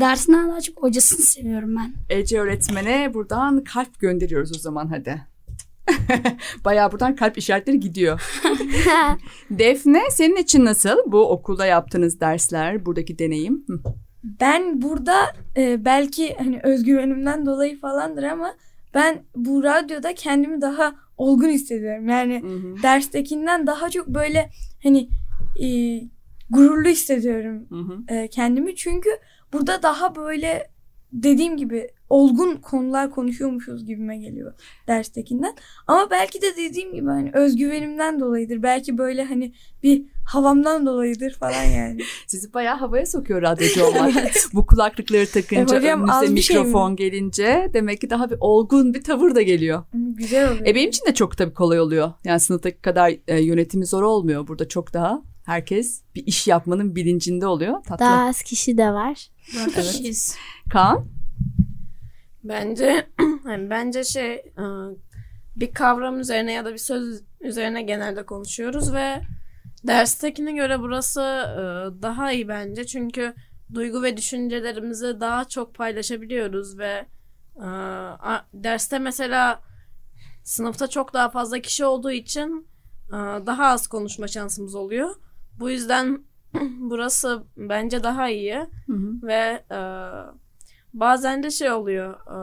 dersinden 0.00 0.50
daha 0.50 0.60
çok 0.60 0.82
hocasını 0.82 1.20
seviyorum 1.20 1.76
ben. 1.76 1.94
Ece 2.16 2.40
öğretmene 2.40 3.14
buradan 3.14 3.64
kalp 3.64 4.00
gönderiyoruz 4.00 4.56
o 4.56 4.58
zaman 4.58 4.86
hadi. 4.86 5.22
Bayağı 6.64 6.92
buradan 6.92 7.16
kalp 7.16 7.38
işaretleri 7.38 7.80
gidiyor. 7.80 8.40
Defne 9.50 10.02
senin 10.10 10.36
için 10.36 10.64
nasıl 10.64 10.96
bu 11.06 11.30
okulda 11.30 11.66
yaptığınız 11.66 12.20
dersler, 12.20 12.86
buradaki 12.86 13.18
deneyim? 13.18 13.66
Ben 14.24 14.82
burada 14.82 15.16
e, 15.56 15.84
belki 15.84 16.34
hani 16.34 16.60
özgüvenimden 16.62 17.46
dolayı 17.46 17.80
falandır 17.80 18.22
ama 18.22 18.54
ben 18.94 19.22
bu 19.36 19.62
radyoda 19.62 20.14
kendimi 20.14 20.60
daha 20.60 20.94
olgun 21.16 21.48
hissediyorum. 21.48 22.08
Yani 22.08 22.42
Hı 22.42 22.46
hı. 22.46 22.82
derstekinden 22.82 23.66
daha 23.66 23.90
çok 23.90 24.08
böyle 24.08 24.50
hani 24.82 25.08
e, 25.62 25.68
gururlu 26.50 26.88
hissediyorum 26.88 27.66
e, 28.08 28.28
kendimi. 28.28 28.76
Çünkü 28.76 29.10
burada 29.52 29.82
daha 29.82 30.16
böyle 30.16 30.70
dediğim 31.12 31.56
gibi 31.56 31.88
olgun 32.10 32.56
konular 32.56 33.10
konuşuyormuşuz 33.10 33.86
gibime 33.86 34.18
geliyor 34.18 34.52
derstekinden. 34.86 35.54
Ama 35.86 36.10
belki 36.10 36.42
de 36.42 36.56
dediğim 36.56 36.94
gibi 36.94 37.06
hani 37.06 37.30
özgüvenimden 37.34 38.20
dolayıdır. 38.20 38.62
Belki 38.62 38.98
böyle 38.98 39.24
hani 39.24 39.52
bir 39.82 40.02
havamdan 40.26 40.86
dolayıdır 40.86 41.34
falan 41.34 41.62
yani. 41.62 42.00
Sizi 42.26 42.54
bayağı 42.54 42.76
havaya 42.76 43.06
sokuyor 43.06 43.42
radyocu 43.42 43.84
olmak. 43.84 44.14
Bu 44.54 44.66
kulaklıkları 44.66 45.26
takınca, 45.26 45.76
E 45.76 45.78
hocam, 45.78 46.08
önünüze 46.08 46.42
şey 46.42 46.56
mi? 46.56 46.62
mikrofon 46.62 46.96
gelince 46.96 47.70
demek 47.74 48.00
ki 48.00 48.10
daha 48.10 48.30
bir 48.30 48.36
olgun 48.40 48.94
bir 48.94 49.02
tavır 49.02 49.34
da 49.34 49.42
geliyor. 49.42 49.82
Güzel 49.94 50.50
oluyor. 50.50 50.66
E 50.66 50.74
benim 50.74 50.88
için 50.88 51.06
de 51.06 51.14
çok 51.14 51.36
tabii 51.38 51.54
kolay 51.54 51.80
oluyor. 51.80 52.12
Yani 52.24 52.40
sınıftaki 52.40 52.80
kadar 52.80 53.12
e, 53.28 53.40
yönetimi 53.42 53.86
zor 53.86 54.02
olmuyor. 54.02 54.46
Burada 54.48 54.68
çok 54.68 54.94
daha 54.94 55.22
herkes 55.48 56.02
bir 56.14 56.26
iş 56.26 56.46
yapmanın 56.46 56.96
bilincinde 56.96 57.46
oluyor. 57.46 57.82
Tatlı. 57.82 58.04
Daha 58.04 58.28
az 58.28 58.42
kişi 58.42 58.78
de 58.78 58.90
var. 58.90 59.28
Kişiyiz. 59.74 60.36
Kaan? 60.70 61.08
Bence 62.44 63.06
hani 63.44 63.70
bence 63.70 64.04
şey 64.04 64.32
e, 64.34 64.64
bir 65.56 65.74
kavram 65.74 66.20
üzerine 66.20 66.52
ya 66.52 66.64
da 66.64 66.72
bir 66.72 66.78
söz 66.78 67.22
üzerine 67.40 67.82
genelde 67.82 68.26
konuşuyoruz 68.26 68.92
ve 68.92 69.20
derstekine 69.86 70.52
göre 70.52 70.80
burası 70.80 71.20
e, 71.20 71.62
daha 72.02 72.32
iyi 72.32 72.48
bence 72.48 72.86
çünkü 72.86 73.34
duygu 73.74 74.02
ve 74.02 74.16
düşüncelerimizi 74.16 75.20
daha 75.20 75.44
çok 75.44 75.74
paylaşabiliyoruz 75.74 76.78
ve 76.78 77.06
e, 77.56 77.68
derste 78.54 78.98
mesela 78.98 79.60
sınıfta 80.44 80.86
çok 80.86 81.14
daha 81.14 81.30
fazla 81.30 81.58
kişi 81.58 81.84
olduğu 81.84 82.10
için 82.12 82.68
daha 83.46 83.66
az 83.66 83.86
konuşma 83.86 84.28
şansımız 84.28 84.74
oluyor. 84.74 85.14
Bu 85.58 85.70
yüzden 85.70 86.24
burası 86.78 87.44
bence 87.56 88.02
daha 88.02 88.28
iyi 88.28 88.54
Hı 88.86 88.92
hı. 88.92 89.12
ve 89.22 89.64
e, 89.70 89.80
bazen 90.94 91.42
de 91.42 91.50
şey 91.50 91.70
oluyor 91.70 92.14
e, 92.14 92.40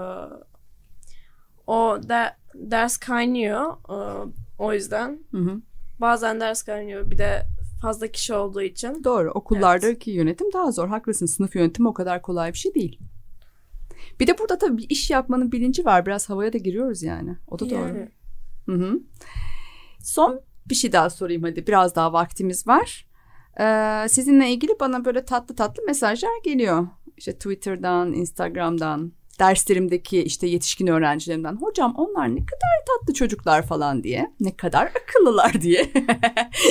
o 1.67 2.00
de, 2.10 2.36
ders 2.55 2.98
kaynıyor 2.98 3.74
e, 3.89 3.98
o 4.60 4.74
yüzden 4.74 5.19
Hı 5.31 5.38
hı. 5.38 5.62
bazen 6.00 6.39
ders 6.39 6.63
kaynıyor 6.63 7.12
bir 7.12 7.17
de 7.17 7.45
fazla 7.81 8.07
kişi 8.07 8.34
olduğu 8.34 8.62
için 8.62 9.03
Doğru. 9.03 9.31
Okullardaki 9.31 10.12
yönetim 10.12 10.53
daha 10.53 10.72
zor. 10.72 10.88
Haklısın. 10.88 11.25
Sınıf 11.25 11.55
yönetimi 11.55 11.88
o 11.88 11.93
kadar 11.93 12.22
kolay 12.22 12.53
bir 12.53 12.57
şey 12.57 12.74
değil. 12.74 13.00
Bir 14.19 14.27
de 14.27 14.38
burada 14.38 14.57
tabii 14.57 14.77
bir 14.77 14.89
iş 14.89 15.10
yapmanın 15.10 15.51
bilinci 15.51 15.86
var. 15.86 16.05
Biraz 16.05 16.29
havaya 16.29 16.53
da 16.53 16.57
giriyoruz 16.57 17.03
yani. 17.03 17.38
O 17.48 17.60
da 17.60 17.69
doğru. 17.69 17.79
Yani. 17.79 18.10
Hı 18.65 18.72
hı. 18.72 19.00
Son 20.00 20.41
bir 20.69 20.75
şey 20.75 20.91
daha 20.91 21.10
sorayım 21.10 21.43
hadi. 21.43 21.67
Biraz 21.67 21.95
daha 21.95 22.13
vaktimiz 22.13 22.67
var. 22.67 23.05
Ee, 23.60 24.10
sizinle 24.10 24.50
ilgili 24.50 24.72
bana 24.79 25.05
böyle 25.05 25.25
tatlı 25.25 25.55
tatlı 25.55 25.84
mesajlar 25.84 26.43
geliyor. 26.43 26.88
İşte 27.17 27.34
Twitter'dan, 27.34 28.13
Instagram'dan, 28.13 29.12
derslerimdeki 29.39 30.24
işte 30.24 30.48
yetişkin 30.48 30.88
öğrencilerimden. 30.88 31.55
Hocam 31.55 31.93
onlar 31.98 32.36
ne 32.36 32.39
kadar 32.39 32.86
tatlı 32.88 33.13
çocuklar 33.13 33.67
falan 33.67 34.03
diye. 34.03 34.31
Ne 34.39 34.55
kadar 34.55 34.86
akıllılar 34.86 35.53
diye. 35.62 35.91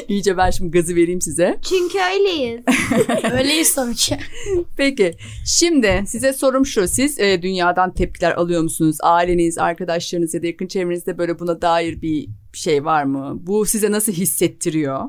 İyice 0.08 0.36
ben 0.36 0.50
şimdi 0.50 0.70
gazı 0.70 0.96
vereyim 0.96 1.20
size. 1.20 1.58
Çünkü 1.68 1.98
öyleyiz. 2.14 2.64
Öyleyiz 3.32 3.76
ki. 3.96 4.18
Peki 4.76 5.12
şimdi 5.46 6.04
size 6.06 6.32
sorum 6.32 6.66
şu. 6.66 6.88
Siz 6.88 7.20
e, 7.20 7.42
dünyadan 7.42 7.94
tepkiler 7.94 8.32
alıyor 8.32 8.62
musunuz? 8.62 8.96
Aileniz, 9.02 9.58
arkadaşlarınız 9.58 10.34
ya 10.34 10.42
da 10.42 10.46
yakın 10.46 10.66
çevrenizde 10.66 11.18
böyle 11.18 11.38
buna 11.38 11.62
dair 11.62 12.02
bir 12.02 12.28
şey 12.58 12.84
var 12.84 13.04
mı? 13.04 13.38
Bu 13.40 13.66
size 13.66 13.90
nasıl 13.90 14.12
hissettiriyor 14.12 15.04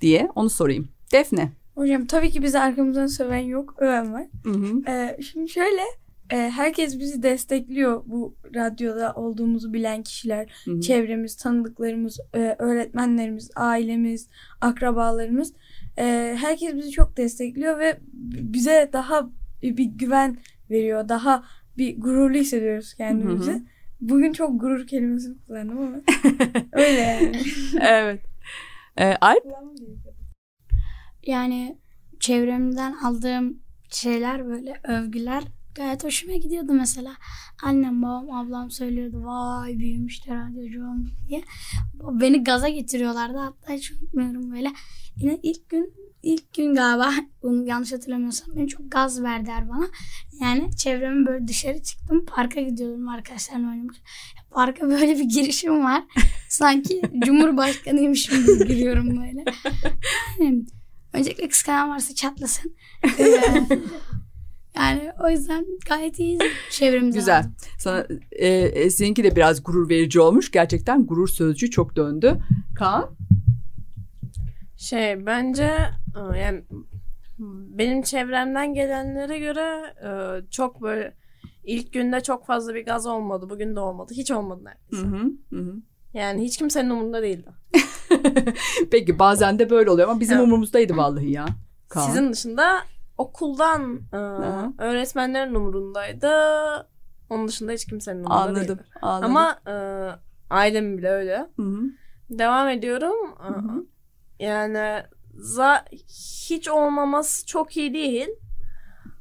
diye 0.00 0.28
onu 0.34 0.50
sorayım. 0.50 0.88
Defne. 1.12 1.52
Hocam 1.74 2.06
tabii 2.06 2.30
ki 2.30 2.42
bizi 2.42 2.58
arkamızdan 2.58 3.06
söven 3.06 3.38
yok. 3.38 3.74
Öven 3.78 4.12
var. 4.12 4.24
Hı 4.44 4.50
hı. 4.50 4.90
Ee, 4.90 5.18
şimdi 5.22 5.48
şöyle 5.48 5.82
e, 6.30 6.36
herkes 6.36 6.98
bizi 6.98 7.22
destekliyor 7.22 8.02
bu 8.06 8.34
radyoda 8.54 9.12
olduğumuzu 9.12 9.72
bilen 9.72 10.02
kişiler. 10.02 10.50
Hı 10.64 10.70
hı. 10.70 10.80
Çevremiz, 10.80 11.36
tanıdıklarımız, 11.36 12.20
e, 12.34 12.56
öğretmenlerimiz, 12.58 13.50
ailemiz, 13.56 14.28
akrabalarımız. 14.60 15.52
E, 15.98 16.36
herkes 16.40 16.74
bizi 16.74 16.90
çok 16.90 17.16
destekliyor 17.16 17.78
ve 17.78 17.98
bize 18.52 18.90
daha 18.92 19.30
bir 19.62 19.84
güven 19.84 20.38
veriyor. 20.70 21.08
Daha 21.08 21.44
bir 21.78 22.00
gururlu 22.00 22.38
hissediyoruz 22.38 22.94
kendimizi. 22.94 23.50
Hı 23.50 23.56
hı. 23.56 23.62
Bugün 24.00 24.32
çok 24.32 24.60
gurur 24.60 24.86
kelimesini 24.86 25.36
kullandım 25.46 25.78
ama 25.78 25.96
öyle 26.72 27.00
yani. 27.00 27.42
evet. 27.80 28.20
Ee, 28.96 29.16
Alp? 29.20 29.44
Yani 31.26 31.78
çevremden 32.20 32.92
aldığım 33.04 33.58
şeyler 33.90 34.46
böyle 34.46 34.80
övgüler 34.84 35.42
gayet 35.78 36.04
hoşuma 36.04 36.36
gidiyordu 36.36 36.72
mesela. 36.72 37.12
Annem, 37.62 38.02
babam, 38.02 38.30
ablam 38.30 38.70
söylüyordu. 38.70 39.24
Vay 39.24 39.78
büyümüş 39.78 40.26
de 40.26 40.34
radyocu 40.34 40.80
olmuş 40.80 41.10
diye. 41.28 41.42
Beni 41.94 42.44
gaza 42.44 42.68
getiriyorlardı. 42.68 43.38
Hatta 43.38 43.72
hiç 43.72 43.92
unutmuyorum 43.92 44.52
böyle. 44.52 44.72
Yine 45.16 45.38
ilk 45.42 45.68
gün 45.68 45.94
ilk 46.22 46.54
gün 46.54 46.74
galiba 46.74 47.10
bunu 47.42 47.66
yanlış 47.66 47.92
hatırlamıyorsam 47.92 48.56
beni 48.56 48.68
çok 48.68 48.92
gaz 48.92 49.22
verdiler 49.22 49.68
bana. 49.68 49.86
Yani 50.40 50.76
çevremi 50.76 51.26
böyle 51.26 51.48
dışarı 51.48 51.82
çıktım. 51.82 52.24
Parka 52.26 52.60
gidiyordum 52.60 53.08
arkadaşlarla 53.08 53.68
oynamak. 53.68 53.94
Parka 54.50 54.88
böyle 54.88 55.18
bir 55.18 55.24
girişim 55.24 55.84
var. 55.84 56.04
Sanki 56.48 57.02
Cumhurbaşkanıymışım 57.26 58.46
gibi 58.46 58.68
giriyorum 58.68 59.22
böyle. 59.22 59.44
Öncelikle 61.12 61.48
kıskanan 61.48 61.90
varsa 61.90 62.14
çatlasın. 62.14 62.76
Yani 64.78 65.12
o 65.24 65.30
yüzden 65.30 65.66
gayet 65.88 66.18
iyi 66.18 66.38
çevremde. 66.70 67.14
Güzel. 67.18 67.38
aldım. 67.38 67.54
Sana 67.78 68.06
e, 68.32 68.48
e, 68.48 68.90
seninki 68.90 69.24
de 69.24 69.36
biraz 69.36 69.62
gurur 69.64 69.88
verici 69.88 70.20
olmuş. 70.20 70.50
Gerçekten 70.50 71.06
gurur 71.06 71.28
sözcüğü 71.28 71.70
çok 71.70 71.96
döndü. 71.96 72.38
Kaan? 72.74 73.10
Şey 74.76 75.26
bence 75.26 75.70
e, 76.16 76.38
yani 76.38 76.62
benim 77.78 78.02
çevremden 78.02 78.74
gelenlere 78.74 79.38
göre 79.38 79.94
e, 80.04 80.10
çok 80.50 80.82
böyle 80.82 81.14
ilk 81.64 81.92
günde 81.92 82.20
çok 82.20 82.46
fazla 82.46 82.74
bir 82.74 82.84
gaz 82.84 83.06
olmadı. 83.06 83.50
Bugün 83.50 83.76
de 83.76 83.80
olmadı. 83.80 84.12
Hiç 84.16 84.30
olmadı 84.30 84.64
neredeyse. 84.64 85.06
Hı 85.06 85.20
hı, 85.20 85.30
hı 85.52 85.60
hı. 85.70 85.74
Yani 86.14 86.42
hiç 86.44 86.56
kimsenin 86.56 86.90
umurunda 86.90 87.22
değildi. 87.22 87.48
Peki 88.90 89.18
bazen 89.18 89.58
de 89.58 89.70
böyle 89.70 89.90
oluyor 89.90 90.08
ama 90.08 90.20
bizim 90.20 90.36
Evet. 90.36 90.46
umurumuzdaydı 90.46 90.96
vallahi 90.96 91.30
ya. 91.30 91.46
Kaan. 91.88 92.06
Sizin 92.06 92.32
dışında 92.32 92.80
okuldan 93.18 94.00
e, 94.12 94.16
Aha. 94.16 94.72
öğretmenlerin 94.78 95.54
umurundaydı. 95.54 96.30
Onun 97.30 97.48
dışında 97.48 97.72
hiç 97.72 97.86
kimsenin 97.86 98.18
umurunda 98.18 98.34
Anladım. 98.36 98.56
değildi. 98.68 98.84
anladım. 99.02 99.30
Ama 99.36 99.60
e, 99.66 99.74
ailem 100.50 100.98
bile 100.98 101.10
öyle. 101.10 101.48
Hı 101.56 101.62
hı. 101.62 101.82
Devam 102.30 102.68
ediyorum. 102.68 103.34
E, 103.44 103.48
hı. 103.48 103.86
Yani 104.38 105.02
za 105.34 105.84
hiç 106.48 106.68
olmaması 106.68 107.46
çok 107.46 107.76
iyi 107.76 107.94
değil. 107.94 108.28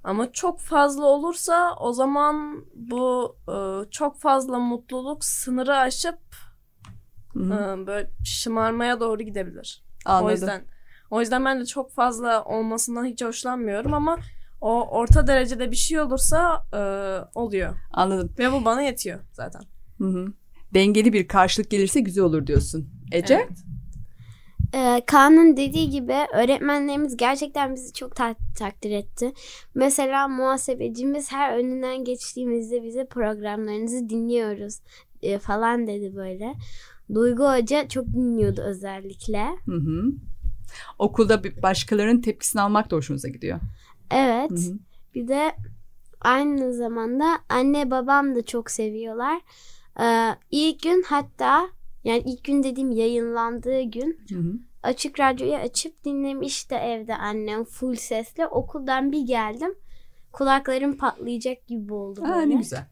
Ama 0.04 0.32
çok 0.32 0.60
fazla 0.60 1.06
olursa 1.06 1.76
o 1.80 1.94
zaman 1.94 2.66
bu 2.76 3.38
e, 3.50 3.90
çok 3.92 4.20
fazla 4.20 4.60
mutluluk 4.60 5.26
sınırı 5.26 5.76
aşıp 5.76 6.20
Hı 7.34 7.40
hı. 7.40 7.82
e, 7.84 7.88
böyle 7.88 8.12
şımarmaya 8.26 9.00
doğru 9.00 9.22
gidebilir. 9.24 9.84
Anladım. 10.06 10.28
O 10.28 10.32
yüzden 10.32 10.62
o 11.12 11.20
yüzden 11.20 11.46
ben 11.46 11.60
de 11.60 11.66
çok 11.66 11.92
fazla 11.92 12.44
olmasından 12.44 13.06
hiç 13.06 13.24
hoşlanmıyorum 13.24 13.94
ama 13.94 14.18
o 14.62 14.88
orta 14.90 15.28
derecede 15.28 15.72
bir 15.72 15.76
şey 15.76 16.00
olursa 16.00 16.66
e, 16.74 16.80
oluyor. 17.40 17.76
Anladım. 17.94 18.32
Ve 18.40 18.52
bu 18.52 18.66
bana 18.66 18.82
yetiyor 18.82 19.20
zaten. 19.34 19.62
Hı 19.98 20.08
hı. 20.08 20.26
Dengeli 20.74 21.14
bir 21.14 21.28
karşılık 21.28 21.70
gelirse 21.70 22.00
güzel 22.00 22.24
olur 22.24 22.48
diyorsun. 22.48 22.90
Ece? 23.12 23.34
Evet. 23.34 23.58
Ee, 24.74 25.02
Kaan'ın 25.06 25.58
dediği 25.58 25.90
gibi 25.90 26.16
öğretmenlerimiz 26.34 27.18
gerçekten 27.18 27.76
bizi 27.76 27.94
çok 27.94 28.16
ta- 28.16 28.36
takdir 28.60 28.92
etti. 28.92 29.34
Mesela 29.76 30.28
muhasebecimiz 30.28 31.32
her 31.32 31.58
önünden 31.58 32.04
geçtiğimizde 32.04 32.84
bize 32.84 33.06
programlarınızı 33.06 34.10
dinliyoruz 34.10 34.80
e, 35.22 35.40
falan 35.40 35.88
dedi 35.88 36.16
böyle. 36.16 36.54
Duygu 37.14 37.44
Hoca 37.44 37.88
çok 37.88 38.06
dinliyordu 38.06 38.62
özellikle. 38.62 39.46
Hı 39.66 39.76
hı. 39.76 40.04
Okulda 41.00 41.44
başkalarının 41.64 42.22
tepkisini 42.22 42.62
almak 42.62 42.92
da 42.92 42.96
hoşunuza 42.96 43.28
gidiyor. 43.28 43.60
Evet. 44.12 44.52
Hı 44.52 44.56
hı. 44.56 44.80
Bir 45.16 45.28
de 45.28 45.52
aynı 46.22 46.74
zamanda 46.74 47.40
anne 47.50 47.92
babam 47.92 48.36
da 48.36 48.46
çok 48.46 48.72
seviyorlar. 48.72 49.42
Ee, 50.02 50.36
ilk 50.52 50.82
gün 50.84 51.04
hatta 51.08 51.70
yani 52.04 52.24
ilk 52.26 52.44
gün 52.44 52.64
dediğim 52.64 52.92
yayınlandığı 52.92 53.82
gün 53.82 54.20
Hı 54.30 54.36
hı. 54.36 54.54
açık 54.84 55.20
radyoyu 55.20 55.56
açıp 55.56 56.04
dinlemişti 56.06 56.76
evde 56.76 57.16
annem 57.16 57.64
full 57.64 57.96
sesle. 57.96 58.48
Okuldan 58.48 59.12
bir 59.12 59.22
geldim. 59.22 59.76
Kulaklarım 60.32 60.98
patlayacak 60.98 61.68
gibi 61.68 61.94
oldu 61.94 62.22
Aa, 62.24 62.30
böyle. 62.30 62.50
ne 62.50 62.56
güzel. 62.56 62.86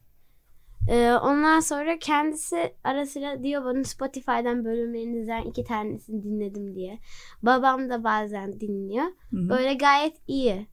Ee, 0.89 1.12
ondan 1.12 1.60
sonra 1.60 2.00
kendisi 2.00 2.74
ara 2.84 3.06
sıra 3.06 3.43
diyor 3.43 3.65
bana 3.65 3.84
Spotify'dan 3.84 4.65
bölümlerinizden 4.65 5.41
iki 5.41 5.63
tanesini 5.63 6.24
dinledim 6.24 6.76
diye. 6.76 7.00
Babam 7.43 7.89
da 7.89 8.04
bazen 8.04 8.60
dinliyor. 8.60 9.06
Hı 9.06 9.38
hı. 9.38 9.50
Böyle 9.50 9.74
gayet 9.74 10.13
iyi. 10.28 10.67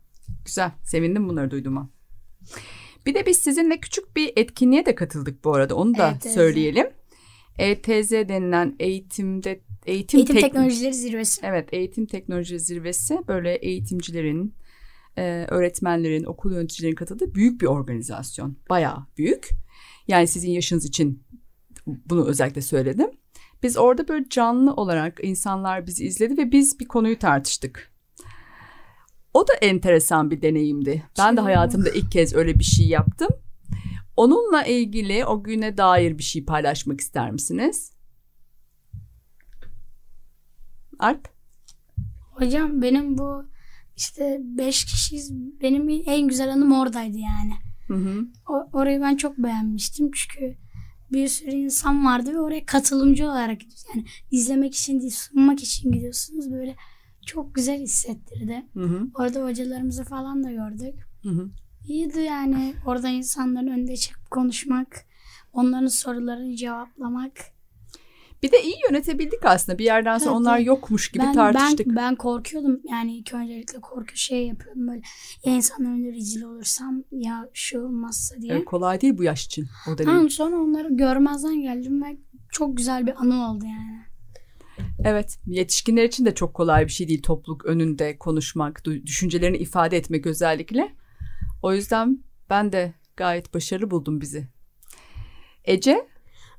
Güzel. 0.44 0.70
Sevindim 0.84 1.28
bunları 1.28 1.50
duyduğuma. 1.50 1.90
Bir 3.06 3.14
de 3.14 3.26
biz 3.26 3.36
sizinle 3.36 3.80
küçük 3.80 4.16
bir 4.16 4.32
etkinliğe 4.36 4.86
de 4.86 4.94
katıldık 4.94 5.44
bu 5.44 5.54
arada. 5.54 5.74
Onu 5.74 5.94
da 5.98 6.10
ETZ. 6.10 6.34
söyleyelim. 6.34 6.86
ETZ 7.58 8.10
denilen 8.10 8.76
eğitimde 8.78 9.60
eğitim, 9.86 10.18
Eğitim 10.18 10.34
tek- 10.36 10.44
teknolojileri 10.44 10.94
zirvesi. 10.94 11.40
Evet, 11.44 11.68
eğitim 11.72 12.06
teknoloji 12.06 12.60
zirvesi 12.60 13.18
böyle 13.28 13.54
eğitimcilerin, 13.54 14.54
e, 15.18 15.46
öğretmenlerin, 15.48 16.24
okul 16.24 16.52
yöneticilerin 16.52 16.94
katıldığı 16.94 17.34
büyük 17.34 17.60
bir 17.60 17.66
organizasyon. 17.66 18.56
Bayağı 18.70 19.06
büyük. 19.18 19.48
Yani 20.08 20.26
sizin 20.26 20.50
yaşınız 20.50 20.84
için 20.84 21.22
bunu 21.86 22.26
özellikle 22.26 22.62
söyledim. 22.62 23.10
Biz 23.62 23.76
orada 23.76 24.08
böyle 24.08 24.28
canlı 24.28 24.74
olarak 24.74 25.20
insanlar 25.22 25.86
bizi 25.86 26.04
izledi 26.04 26.36
ve 26.36 26.52
biz 26.52 26.80
bir 26.80 26.88
konuyu 26.88 27.18
tartıştık. 27.18 27.92
O 29.34 29.48
da 29.48 29.52
enteresan 29.54 30.30
bir 30.30 30.42
deneyimdi. 30.42 31.02
Ben 31.18 31.36
de 31.36 31.40
hayatımda 31.40 31.90
ilk 31.90 32.12
kez 32.12 32.34
öyle 32.34 32.58
bir 32.58 32.64
şey 32.64 32.86
yaptım. 32.86 33.28
Onunla 34.16 34.64
ilgili 34.64 35.24
o 35.24 35.42
güne 35.42 35.76
dair 35.76 36.18
bir 36.18 36.22
şey 36.22 36.44
paylaşmak 36.44 37.00
ister 37.00 37.30
misiniz? 37.30 37.92
Alp? 40.98 41.28
Hocam 42.32 42.82
benim 42.82 43.18
bu 43.18 43.44
işte 43.96 44.38
beş 44.40 44.84
kişiyiz. 44.84 45.32
Benim 45.34 46.02
en 46.06 46.28
güzel 46.28 46.52
anım 46.52 46.72
oradaydı 46.72 47.18
yani. 47.18 47.54
Hı 47.86 47.94
hı. 47.94 48.26
O, 48.48 48.78
orayı 48.78 49.00
ben 49.00 49.16
çok 49.16 49.38
beğenmiştim 49.38 50.10
çünkü 50.14 50.56
bir 51.12 51.28
sürü 51.28 51.50
insan 51.50 52.04
vardı 52.04 52.32
ve 52.32 52.40
oraya 52.40 52.66
katılımcı 52.66 53.24
olarak 53.24 53.60
gidiyoruz. 53.60 53.84
Yani 53.94 54.04
izlemek 54.30 54.74
için 54.74 55.00
değil 55.00 55.10
sunmak 55.10 55.62
için 55.62 55.92
gidiyorsunuz. 55.92 56.52
Böyle 56.52 56.76
çok 57.26 57.54
güzel 57.54 57.80
hissettirdi. 57.80 58.66
Hı 58.74 58.84
hı. 58.84 59.06
Orada 59.14 59.44
hocalarımızı 59.44 60.04
falan 60.04 60.44
da 60.44 60.50
gördük. 60.50 60.94
Hı 61.22 61.28
hı. 61.28 61.50
İyiydi 61.88 62.20
yani 62.20 62.74
orada 62.86 63.08
insanların 63.08 63.66
önünde 63.66 63.96
çıkıp 63.96 64.30
konuşmak, 64.30 65.06
onların 65.52 65.86
sorularını 65.86 66.56
cevaplamak. 66.56 67.32
Bir 68.42 68.52
de 68.52 68.62
iyi 68.62 68.74
yönetebildik 68.88 69.44
aslında. 69.44 69.78
Bir 69.78 69.84
yerden 69.84 70.18
sonra 70.18 70.30
Evet, 70.30 70.40
onlar 70.40 70.58
yokmuş 70.58 71.10
gibi 71.10 71.24
ben, 71.24 71.34
tartıştık. 71.34 71.86
Ben, 71.86 71.96
ben 71.96 72.16
korkuyordum 72.16 72.80
yani 72.90 73.16
ilk 73.16 73.34
öncelikle 73.34 73.80
korku 73.80 74.16
şey 74.16 74.46
yapıyordum 74.46 74.88
böyle 74.88 75.02
ya 75.44 75.52
insanların 75.52 75.94
önünde 75.94 76.12
rezil 76.12 76.42
olursam 76.42 77.04
ya 77.10 77.48
şu 77.52 77.80
olmazsa 77.80 78.40
diye. 78.40 78.52
Evet, 78.52 78.64
kolay 78.64 79.00
değil 79.00 79.18
bu 79.18 79.24
yaş 79.24 79.46
için. 79.46 79.66
O 79.88 79.98
deneyim. 79.98 80.16
Tamam 80.16 80.30
sonra 80.30 80.56
onları 80.56 80.88
görmezden 80.90 81.62
geldim 81.62 82.02
ve 82.02 82.16
çok 82.50 82.76
güzel 82.76 83.06
bir 83.06 83.22
anı 83.22 83.50
oldu 83.50 83.64
yani. 83.64 84.02
Evet, 85.04 85.38
yetişkinler 85.46 86.04
için 86.04 86.24
de 86.24 86.34
çok 86.34 86.54
kolay 86.54 86.86
bir 86.86 86.92
şey 86.92 87.08
değil 87.08 87.22
topluluk 87.22 87.64
önünde 87.64 88.18
konuşmak, 88.18 88.84
düşüncelerini 88.84 89.56
ifade 89.56 89.96
etmek 89.96 90.26
özellikle. 90.26 90.92
O 91.62 91.72
yüzden 91.74 92.24
ben 92.50 92.72
de 92.72 92.94
gayet 93.16 93.54
başarılı 93.54 93.90
buldum 93.90 94.20
bizi. 94.20 94.48
Ece? 95.64 96.11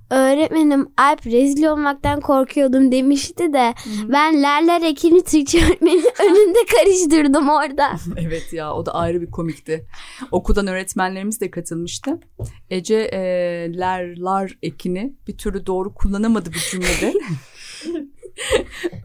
Öğretmenim 0.10 0.88
Alp 0.98 1.26
rezil 1.26 1.64
olmaktan 1.66 2.22
korkuyordum 2.22 2.92
demişti 2.92 3.54
de 3.54 3.74
ben 4.08 4.44
Lerler 4.44 4.82
Ekini 4.82 5.24
Türkçe 5.24 5.66
öğretmenin 5.66 6.06
önünde 6.20 6.60
karıştırdım 6.72 7.50
orada. 7.50 7.92
evet 8.18 8.54
ya 8.54 8.74
o 8.74 8.86
da 8.86 8.94
ayrı 8.94 9.22
bir 9.22 9.32
komikti. 9.32 9.86
Okuldan 10.32 10.68
öğretmenlerimiz 10.68 11.42
de 11.42 11.52
katılmıştı. 11.52 12.20
Ece 12.70 12.96
e, 12.96 13.20
ler, 13.80 14.18
lar 14.18 14.58
ekini 14.62 15.14
bir 15.28 15.38
türlü 15.38 15.66
doğru 15.66 15.94
kullanamadı 15.94 16.50
bu 16.50 16.72
cümlede. 16.72 17.14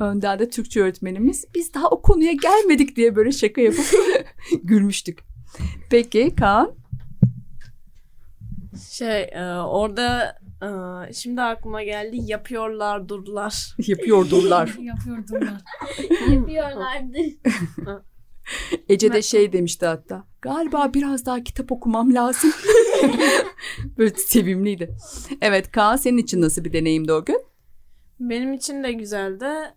Önden 0.00 0.38
de 0.38 0.50
Türkçe 0.50 0.80
öğretmenimiz 0.80 1.44
biz 1.54 1.74
daha 1.74 1.88
o 1.88 2.02
konuya 2.02 2.32
gelmedik 2.32 2.96
diye 2.96 3.16
böyle 3.16 3.32
şaka 3.32 3.60
yapıp 3.60 3.86
gülmüştük. 4.62 5.18
Peki 5.90 6.34
Kaan? 6.36 6.72
Şey 8.90 9.22
e, 9.22 9.44
orada 9.66 10.38
e, 10.62 11.12
şimdi 11.12 11.42
aklıma 11.42 11.82
geldi 11.82 12.16
yapıyorlar 12.20 13.08
durdular. 13.08 13.74
Yapıyordurlar. 13.86 14.66
Yapıyordumlar. 14.80 15.62
Yapıyorlardı. 16.32 17.18
Ece 18.88 19.12
de 19.12 19.22
şey 19.22 19.52
demişti 19.52 19.86
hatta. 19.86 20.24
Galiba 20.42 20.94
biraz 20.94 21.26
daha 21.26 21.44
kitap 21.44 21.72
okumam 21.72 22.14
lazım. 22.14 22.50
Böyle 23.98 24.14
sevimliydi. 24.14 24.96
Evet 25.40 25.72
Kaan 25.72 25.96
senin 25.96 26.18
için 26.18 26.40
nasıl 26.40 26.64
bir 26.64 26.72
deneyimdi 26.72 27.12
o 27.12 27.24
gün? 27.24 27.42
Benim 28.20 28.52
için 28.52 28.82
de 28.82 28.92
güzeldi 28.92 29.74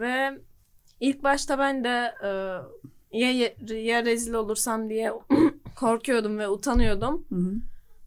ve 0.00 0.38
ilk 1.00 1.22
başta 1.22 1.58
ben 1.58 1.84
de 1.84 2.14
e, 2.22 2.28
ya, 3.18 3.50
ya 3.76 4.04
rezil 4.04 4.32
olursam 4.32 4.90
diye 4.90 5.12
korkuyordum 5.76 6.38
ve 6.38 6.48
utanıyordum. 6.48 7.26
Hı 7.28 7.34
hı. 7.34 7.54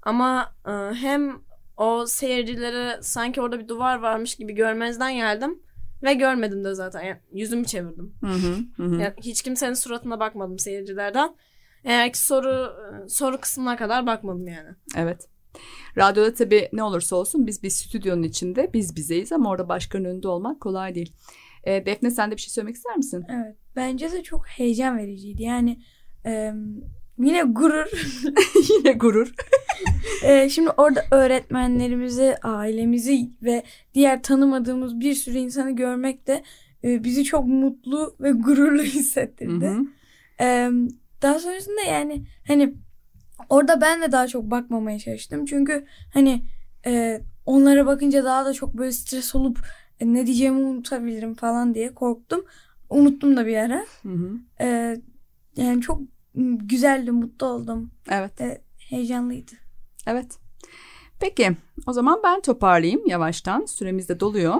Ama 0.03 0.53
e, 0.67 0.71
hem 0.95 1.46
o 1.77 2.05
seyircilere 2.05 2.99
sanki 3.01 3.41
orada 3.41 3.59
bir 3.59 3.67
duvar 3.67 3.99
varmış 3.99 4.35
gibi 4.35 4.53
görmezden 4.53 5.15
geldim 5.15 5.59
ve 6.03 6.13
görmedim 6.13 6.63
de 6.63 6.73
zaten. 6.73 7.01
Yani 7.03 7.19
yüzümü 7.33 7.65
çevirdim. 7.65 8.13
Hı 8.21 8.27
hı. 8.27 8.55
Hı. 8.83 8.95
Yani 8.95 9.13
hiç 9.21 9.41
kimsenin 9.41 9.73
suratına 9.73 10.19
bakmadım 10.19 10.59
seyircilerden. 10.59 11.35
Eğer 11.83 12.13
ki 12.13 12.19
soru 12.19 12.73
soru 13.09 13.37
kısmına 13.41 13.77
kadar 13.77 14.05
bakmadım 14.05 14.47
yani. 14.47 14.69
Evet. 14.95 15.27
Radyoda 15.97 16.33
tabii 16.33 16.69
ne 16.73 16.83
olursa 16.83 17.15
olsun 17.15 17.47
biz 17.47 17.63
bir 17.63 17.69
stüdyonun 17.69 18.23
içinde 18.23 18.73
biz 18.73 18.95
bizeyiz 18.95 19.31
ama 19.31 19.49
orada 19.49 19.69
başkanın 19.69 20.05
önünde 20.05 20.27
olmak 20.27 20.61
kolay 20.61 20.95
değil. 20.95 21.13
E, 21.63 21.85
Defne 21.85 22.11
sen 22.11 22.31
de 22.31 22.35
bir 22.35 22.41
şey 22.41 22.49
söylemek 22.49 22.75
ister 22.75 22.97
misin? 22.97 23.25
Evet. 23.29 23.55
Bence 23.75 24.11
de 24.11 24.23
çok 24.23 24.47
heyecan 24.47 24.97
vericiydi. 24.97 25.43
Yani 25.43 25.81
e, 26.25 26.53
yine 27.19 27.41
gurur. 27.41 27.85
Yine 28.69 28.91
gurur. 28.91 29.33
E, 30.23 30.49
şimdi 30.49 30.69
orada 30.69 31.05
öğretmenlerimizi, 31.11 32.35
ailemizi 32.43 33.29
ve 33.43 33.63
diğer 33.93 34.23
tanımadığımız 34.23 34.99
bir 34.99 35.13
sürü 35.13 35.37
insanı 35.37 35.75
görmek 35.75 36.27
de 36.27 36.43
e, 36.83 37.03
bizi 37.03 37.23
çok 37.23 37.45
mutlu 37.47 38.15
ve 38.19 38.31
gururlu 38.31 38.81
hissettirdi. 38.83 39.65
hı. 39.65 39.85
Ee, 40.41 40.69
daha 41.21 41.39
sonrasında 41.39 41.81
yani 41.81 42.25
hani 42.47 42.73
orada 43.49 43.81
ben 43.81 44.01
de 44.01 44.11
daha 44.11 44.27
çok 44.27 44.51
bakmamaya 44.51 44.99
çalıştım. 44.99 45.45
Çünkü 45.45 45.85
hani 46.13 46.41
e, 46.85 47.21
onlara 47.45 47.85
bakınca 47.85 48.23
daha 48.23 48.45
da 48.45 48.53
çok 48.53 48.73
böyle 48.73 48.91
stres 48.91 49.35
olup 49.35 49.59
e, 49.99 50.13
ne 50.13 50.25
diyeceğimi 50.25 50.59
unutabilirim 50.59 51.33
falan 51.33 51.73
diye 51.75 51.93
korktum. 51.93 52.45
Unuttum 52.89 53.37
da 53.37 53.45
bir 53.45 53.57
ara. 53.57 53.85
Hı 54.03 54.09
hı. 54.09 54.31
Ee, 54.61 55.01
yani 55.57 55.81
çok 55.81 56.01
güzeldi, 56.37 57.11
mutlu 57.11 57.47
oldum. 57.47 57.91
Evet. 58.09 58.41
E, 58.41 58.61
heyecanlıydı. 58.79 59.51
Evet. 60.07 60.39
Peki 61.19 61.57
o 61.87 61.93
zaman 61.93 62.21
ben 62.23 62.41
toparlayayım 62.41 63.07
yavaştan. 63.07 63.65
Süremiz 63.65 64.09
de 64.09 64.19
doluyor. 64.19 64.55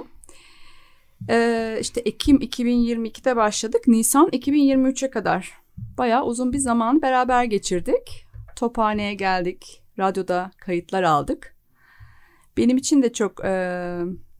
Ee, 1.30 1.78
işte 1.80 2.00
Ekim 2.00 2.36
2022'de 2.36 3.36
başladık. 3.36 3.88
Nisan 3.88 4.28
2023'e 4.28 5.10
kadar 5.10 5.52
bayağı 5.98 6.24
uzun 6.24 6.52
bir 6.52 6.58
zaman 6.58 7.02
beraber 7.02 7.44
geçirdik. 7.44 8.26
Tophane'ye 8.56 9.14
geldik. 9.14 9.82
Radyoda 9.98 10.50
kayıtlar 10.58 11.02
aldık. 11.02 11.56
Benim 12.56 12.76
için 12.76 13.02
de 13.02 13.12
çok 13.12 13.44
e, 13.44 13.50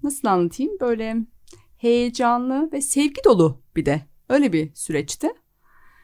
nasıl 0.02 0.28
anlatayım 0.28 0.72
böyle 0.80 1.16
heyecanlı 1.76 2.72
ve 2.72 2.80
sevgi 2.80 3.24
dolu 3.24 3.60
bir 3.76 3.86
de 3.86 4.00
öyle 4.28 4.52
bir 4.52 4.74
süreçti. 4.74 5.28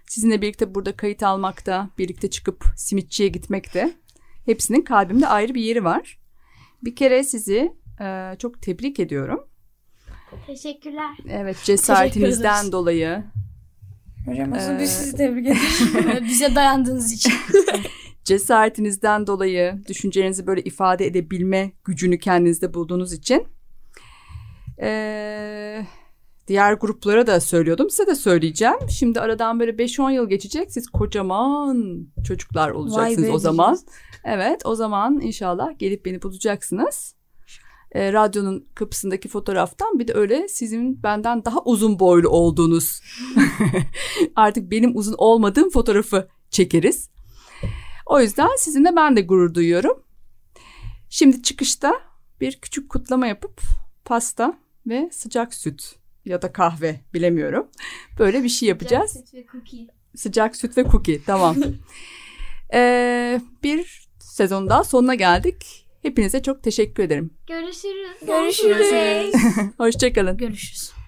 Sizinle 0.06 0.42
birlikte 0.42 0.74
burada 0.74 0.96
kayıt 0.96 1.22
almakta, 1.22 1.90
birlikte 1.98 2.30
çıkıp 2.30 2.64
simitçiye 2.76 3.28
gitmekte 3.28 3.94
hepsinin 4.46 4.82
kalbimde 4.82 5.26
ayrı 5.26 5.54
bir 5.54 5.62
yeri 5.62 5.84
var. 5.84 6.18
Bir 6.84 6.96
kere 6.96 7.24
sizi 7.24 7.72
e, 8.00 8.36
çok 8.38 8.62
tebrik 8.62 9.00
ediyorum. 9.00 9.48
Teşekkürler. 10.46 11.16
Evet 11.28 11.56
cesaretinizden 11.64 12.72
dolayı, 12.72 13.24
Hocam 14.26 14.52
asıl 14.52 14.72
Ee, 14.72 14.78
biz 14.78 14.90
sizi 14.90 15.16
tebrik 15.16 15.46
ederiz. 15.46 16.24
Bize 16.24 16.54
dayandığınız 16.54 17.12
için. 17.12 17.32
cesaretinizden 18.24 19.26
dolayı 19.26 19.82
düşüncelerinizi 19.88 20.46
böyle 20.46 20.62
ifade 20.62 21.06
edebilme 21.06 21.72
gücünü 21.84 22.18
kendinizde 22.18 22.74
bulduğunuz 22.74 23.12
için. 23.12 23.46
Ee, 24.80 25.86
diğer 26.48 26.72
gruplara 26.72 27.26
da 27.26 27.40
söylüyordum 27.40 27.90
size 27.90 28.06
de 28.06 28.14
söyleyeceğim. 28.14 28.88
Şimdi 28.90 29.20
aradan 29.20 29.60
böyle 29.60 29.70
5-10 29.70 30.12
yıl 30.12 30.28
geçecek 30.28 30.72
siz 30.72 30.88
kocaman 30.88 32.06
çocuklar 32.26 32.70
olacaksınız 32.70 33.30
o 33.30 33.38
zaman. 33.38 33.78
Evet 34.24 34.62
o 34.64 34.74
zaman 34.74 35.20
inşallah 35.20 35.78
gelip 35.78 36.04
beni 36.04 36.22
bulacaksınız. 36.22 37.14
Ee, 37.92 38.12
radyonun 38.12 38.66
kapısındaki 38.74 39.28
fotoğraftan 39.28 39.98
bir 39.98 40.08
de 40.08 40.14
öyle 40.14 40.48
sizin 40.48 41.02
benden 41.02 41.44
daha 41.44 41.62
uzun 41.64 41.98
boylu 41.98 42.28
olduğunuz 42.28 43.00
artık 44.36 44.70
benim 44.70 44.96
uzun 44.96 45.14
olmadığım 45.18 45.70
fotoğrafı 45.70 46.28
çekeriz. 46.50 47.10
O 48.06 48.20
yüzden 48.20 48.50
sizinle 48.58 48.96
ben 48.96 49.16
de 49.16 49.20
gurur 49.20 49.54
duyuyorum. 49.54 50.02
Şimdi 51.10 51.42
çıkışta 51.42 51.94
bir 52.40 52.60
küçük 52.60 52.90
kutlama 52.90 53.26
yapıp 53.26 53.60
pasta 54.04 54.58
ve 54.86 55.10
sıcak 55.12 55.54
süt 55.54 56.03
ya 56.24 56.42
da 56.42 56.52
kahve 56.52 57.00
bilemiyorum. 57.14 57.68
Böyle 58.18 58.42
bir 58.44 58.48
şey 58.48 58.68
yapacağız. 58.68 59.24
Sıcak 60.16 60.56
süt 60.56 60.76
ve 60.76 60.84
cookie 60.84 61.24
tamam. 61.26 61.56
Ee, 62.74 63.40
bir 63.62 64.08
sezon 64.18 64.68
daha 64.68 64.84
sonuna 64.84 65.14
geldik. 65.14 65.86
Hepinize 66.02 66.42
çok 66.42 66.62
teşekkür 66.62 67.02
ederim. 67.02 67.30
Görüşürüz. 67.46 68.16
Görüşürüz. 68.26 69.32
Hoşçakalın. 69.78 70.36
Görüşürüz. 70.36 71.03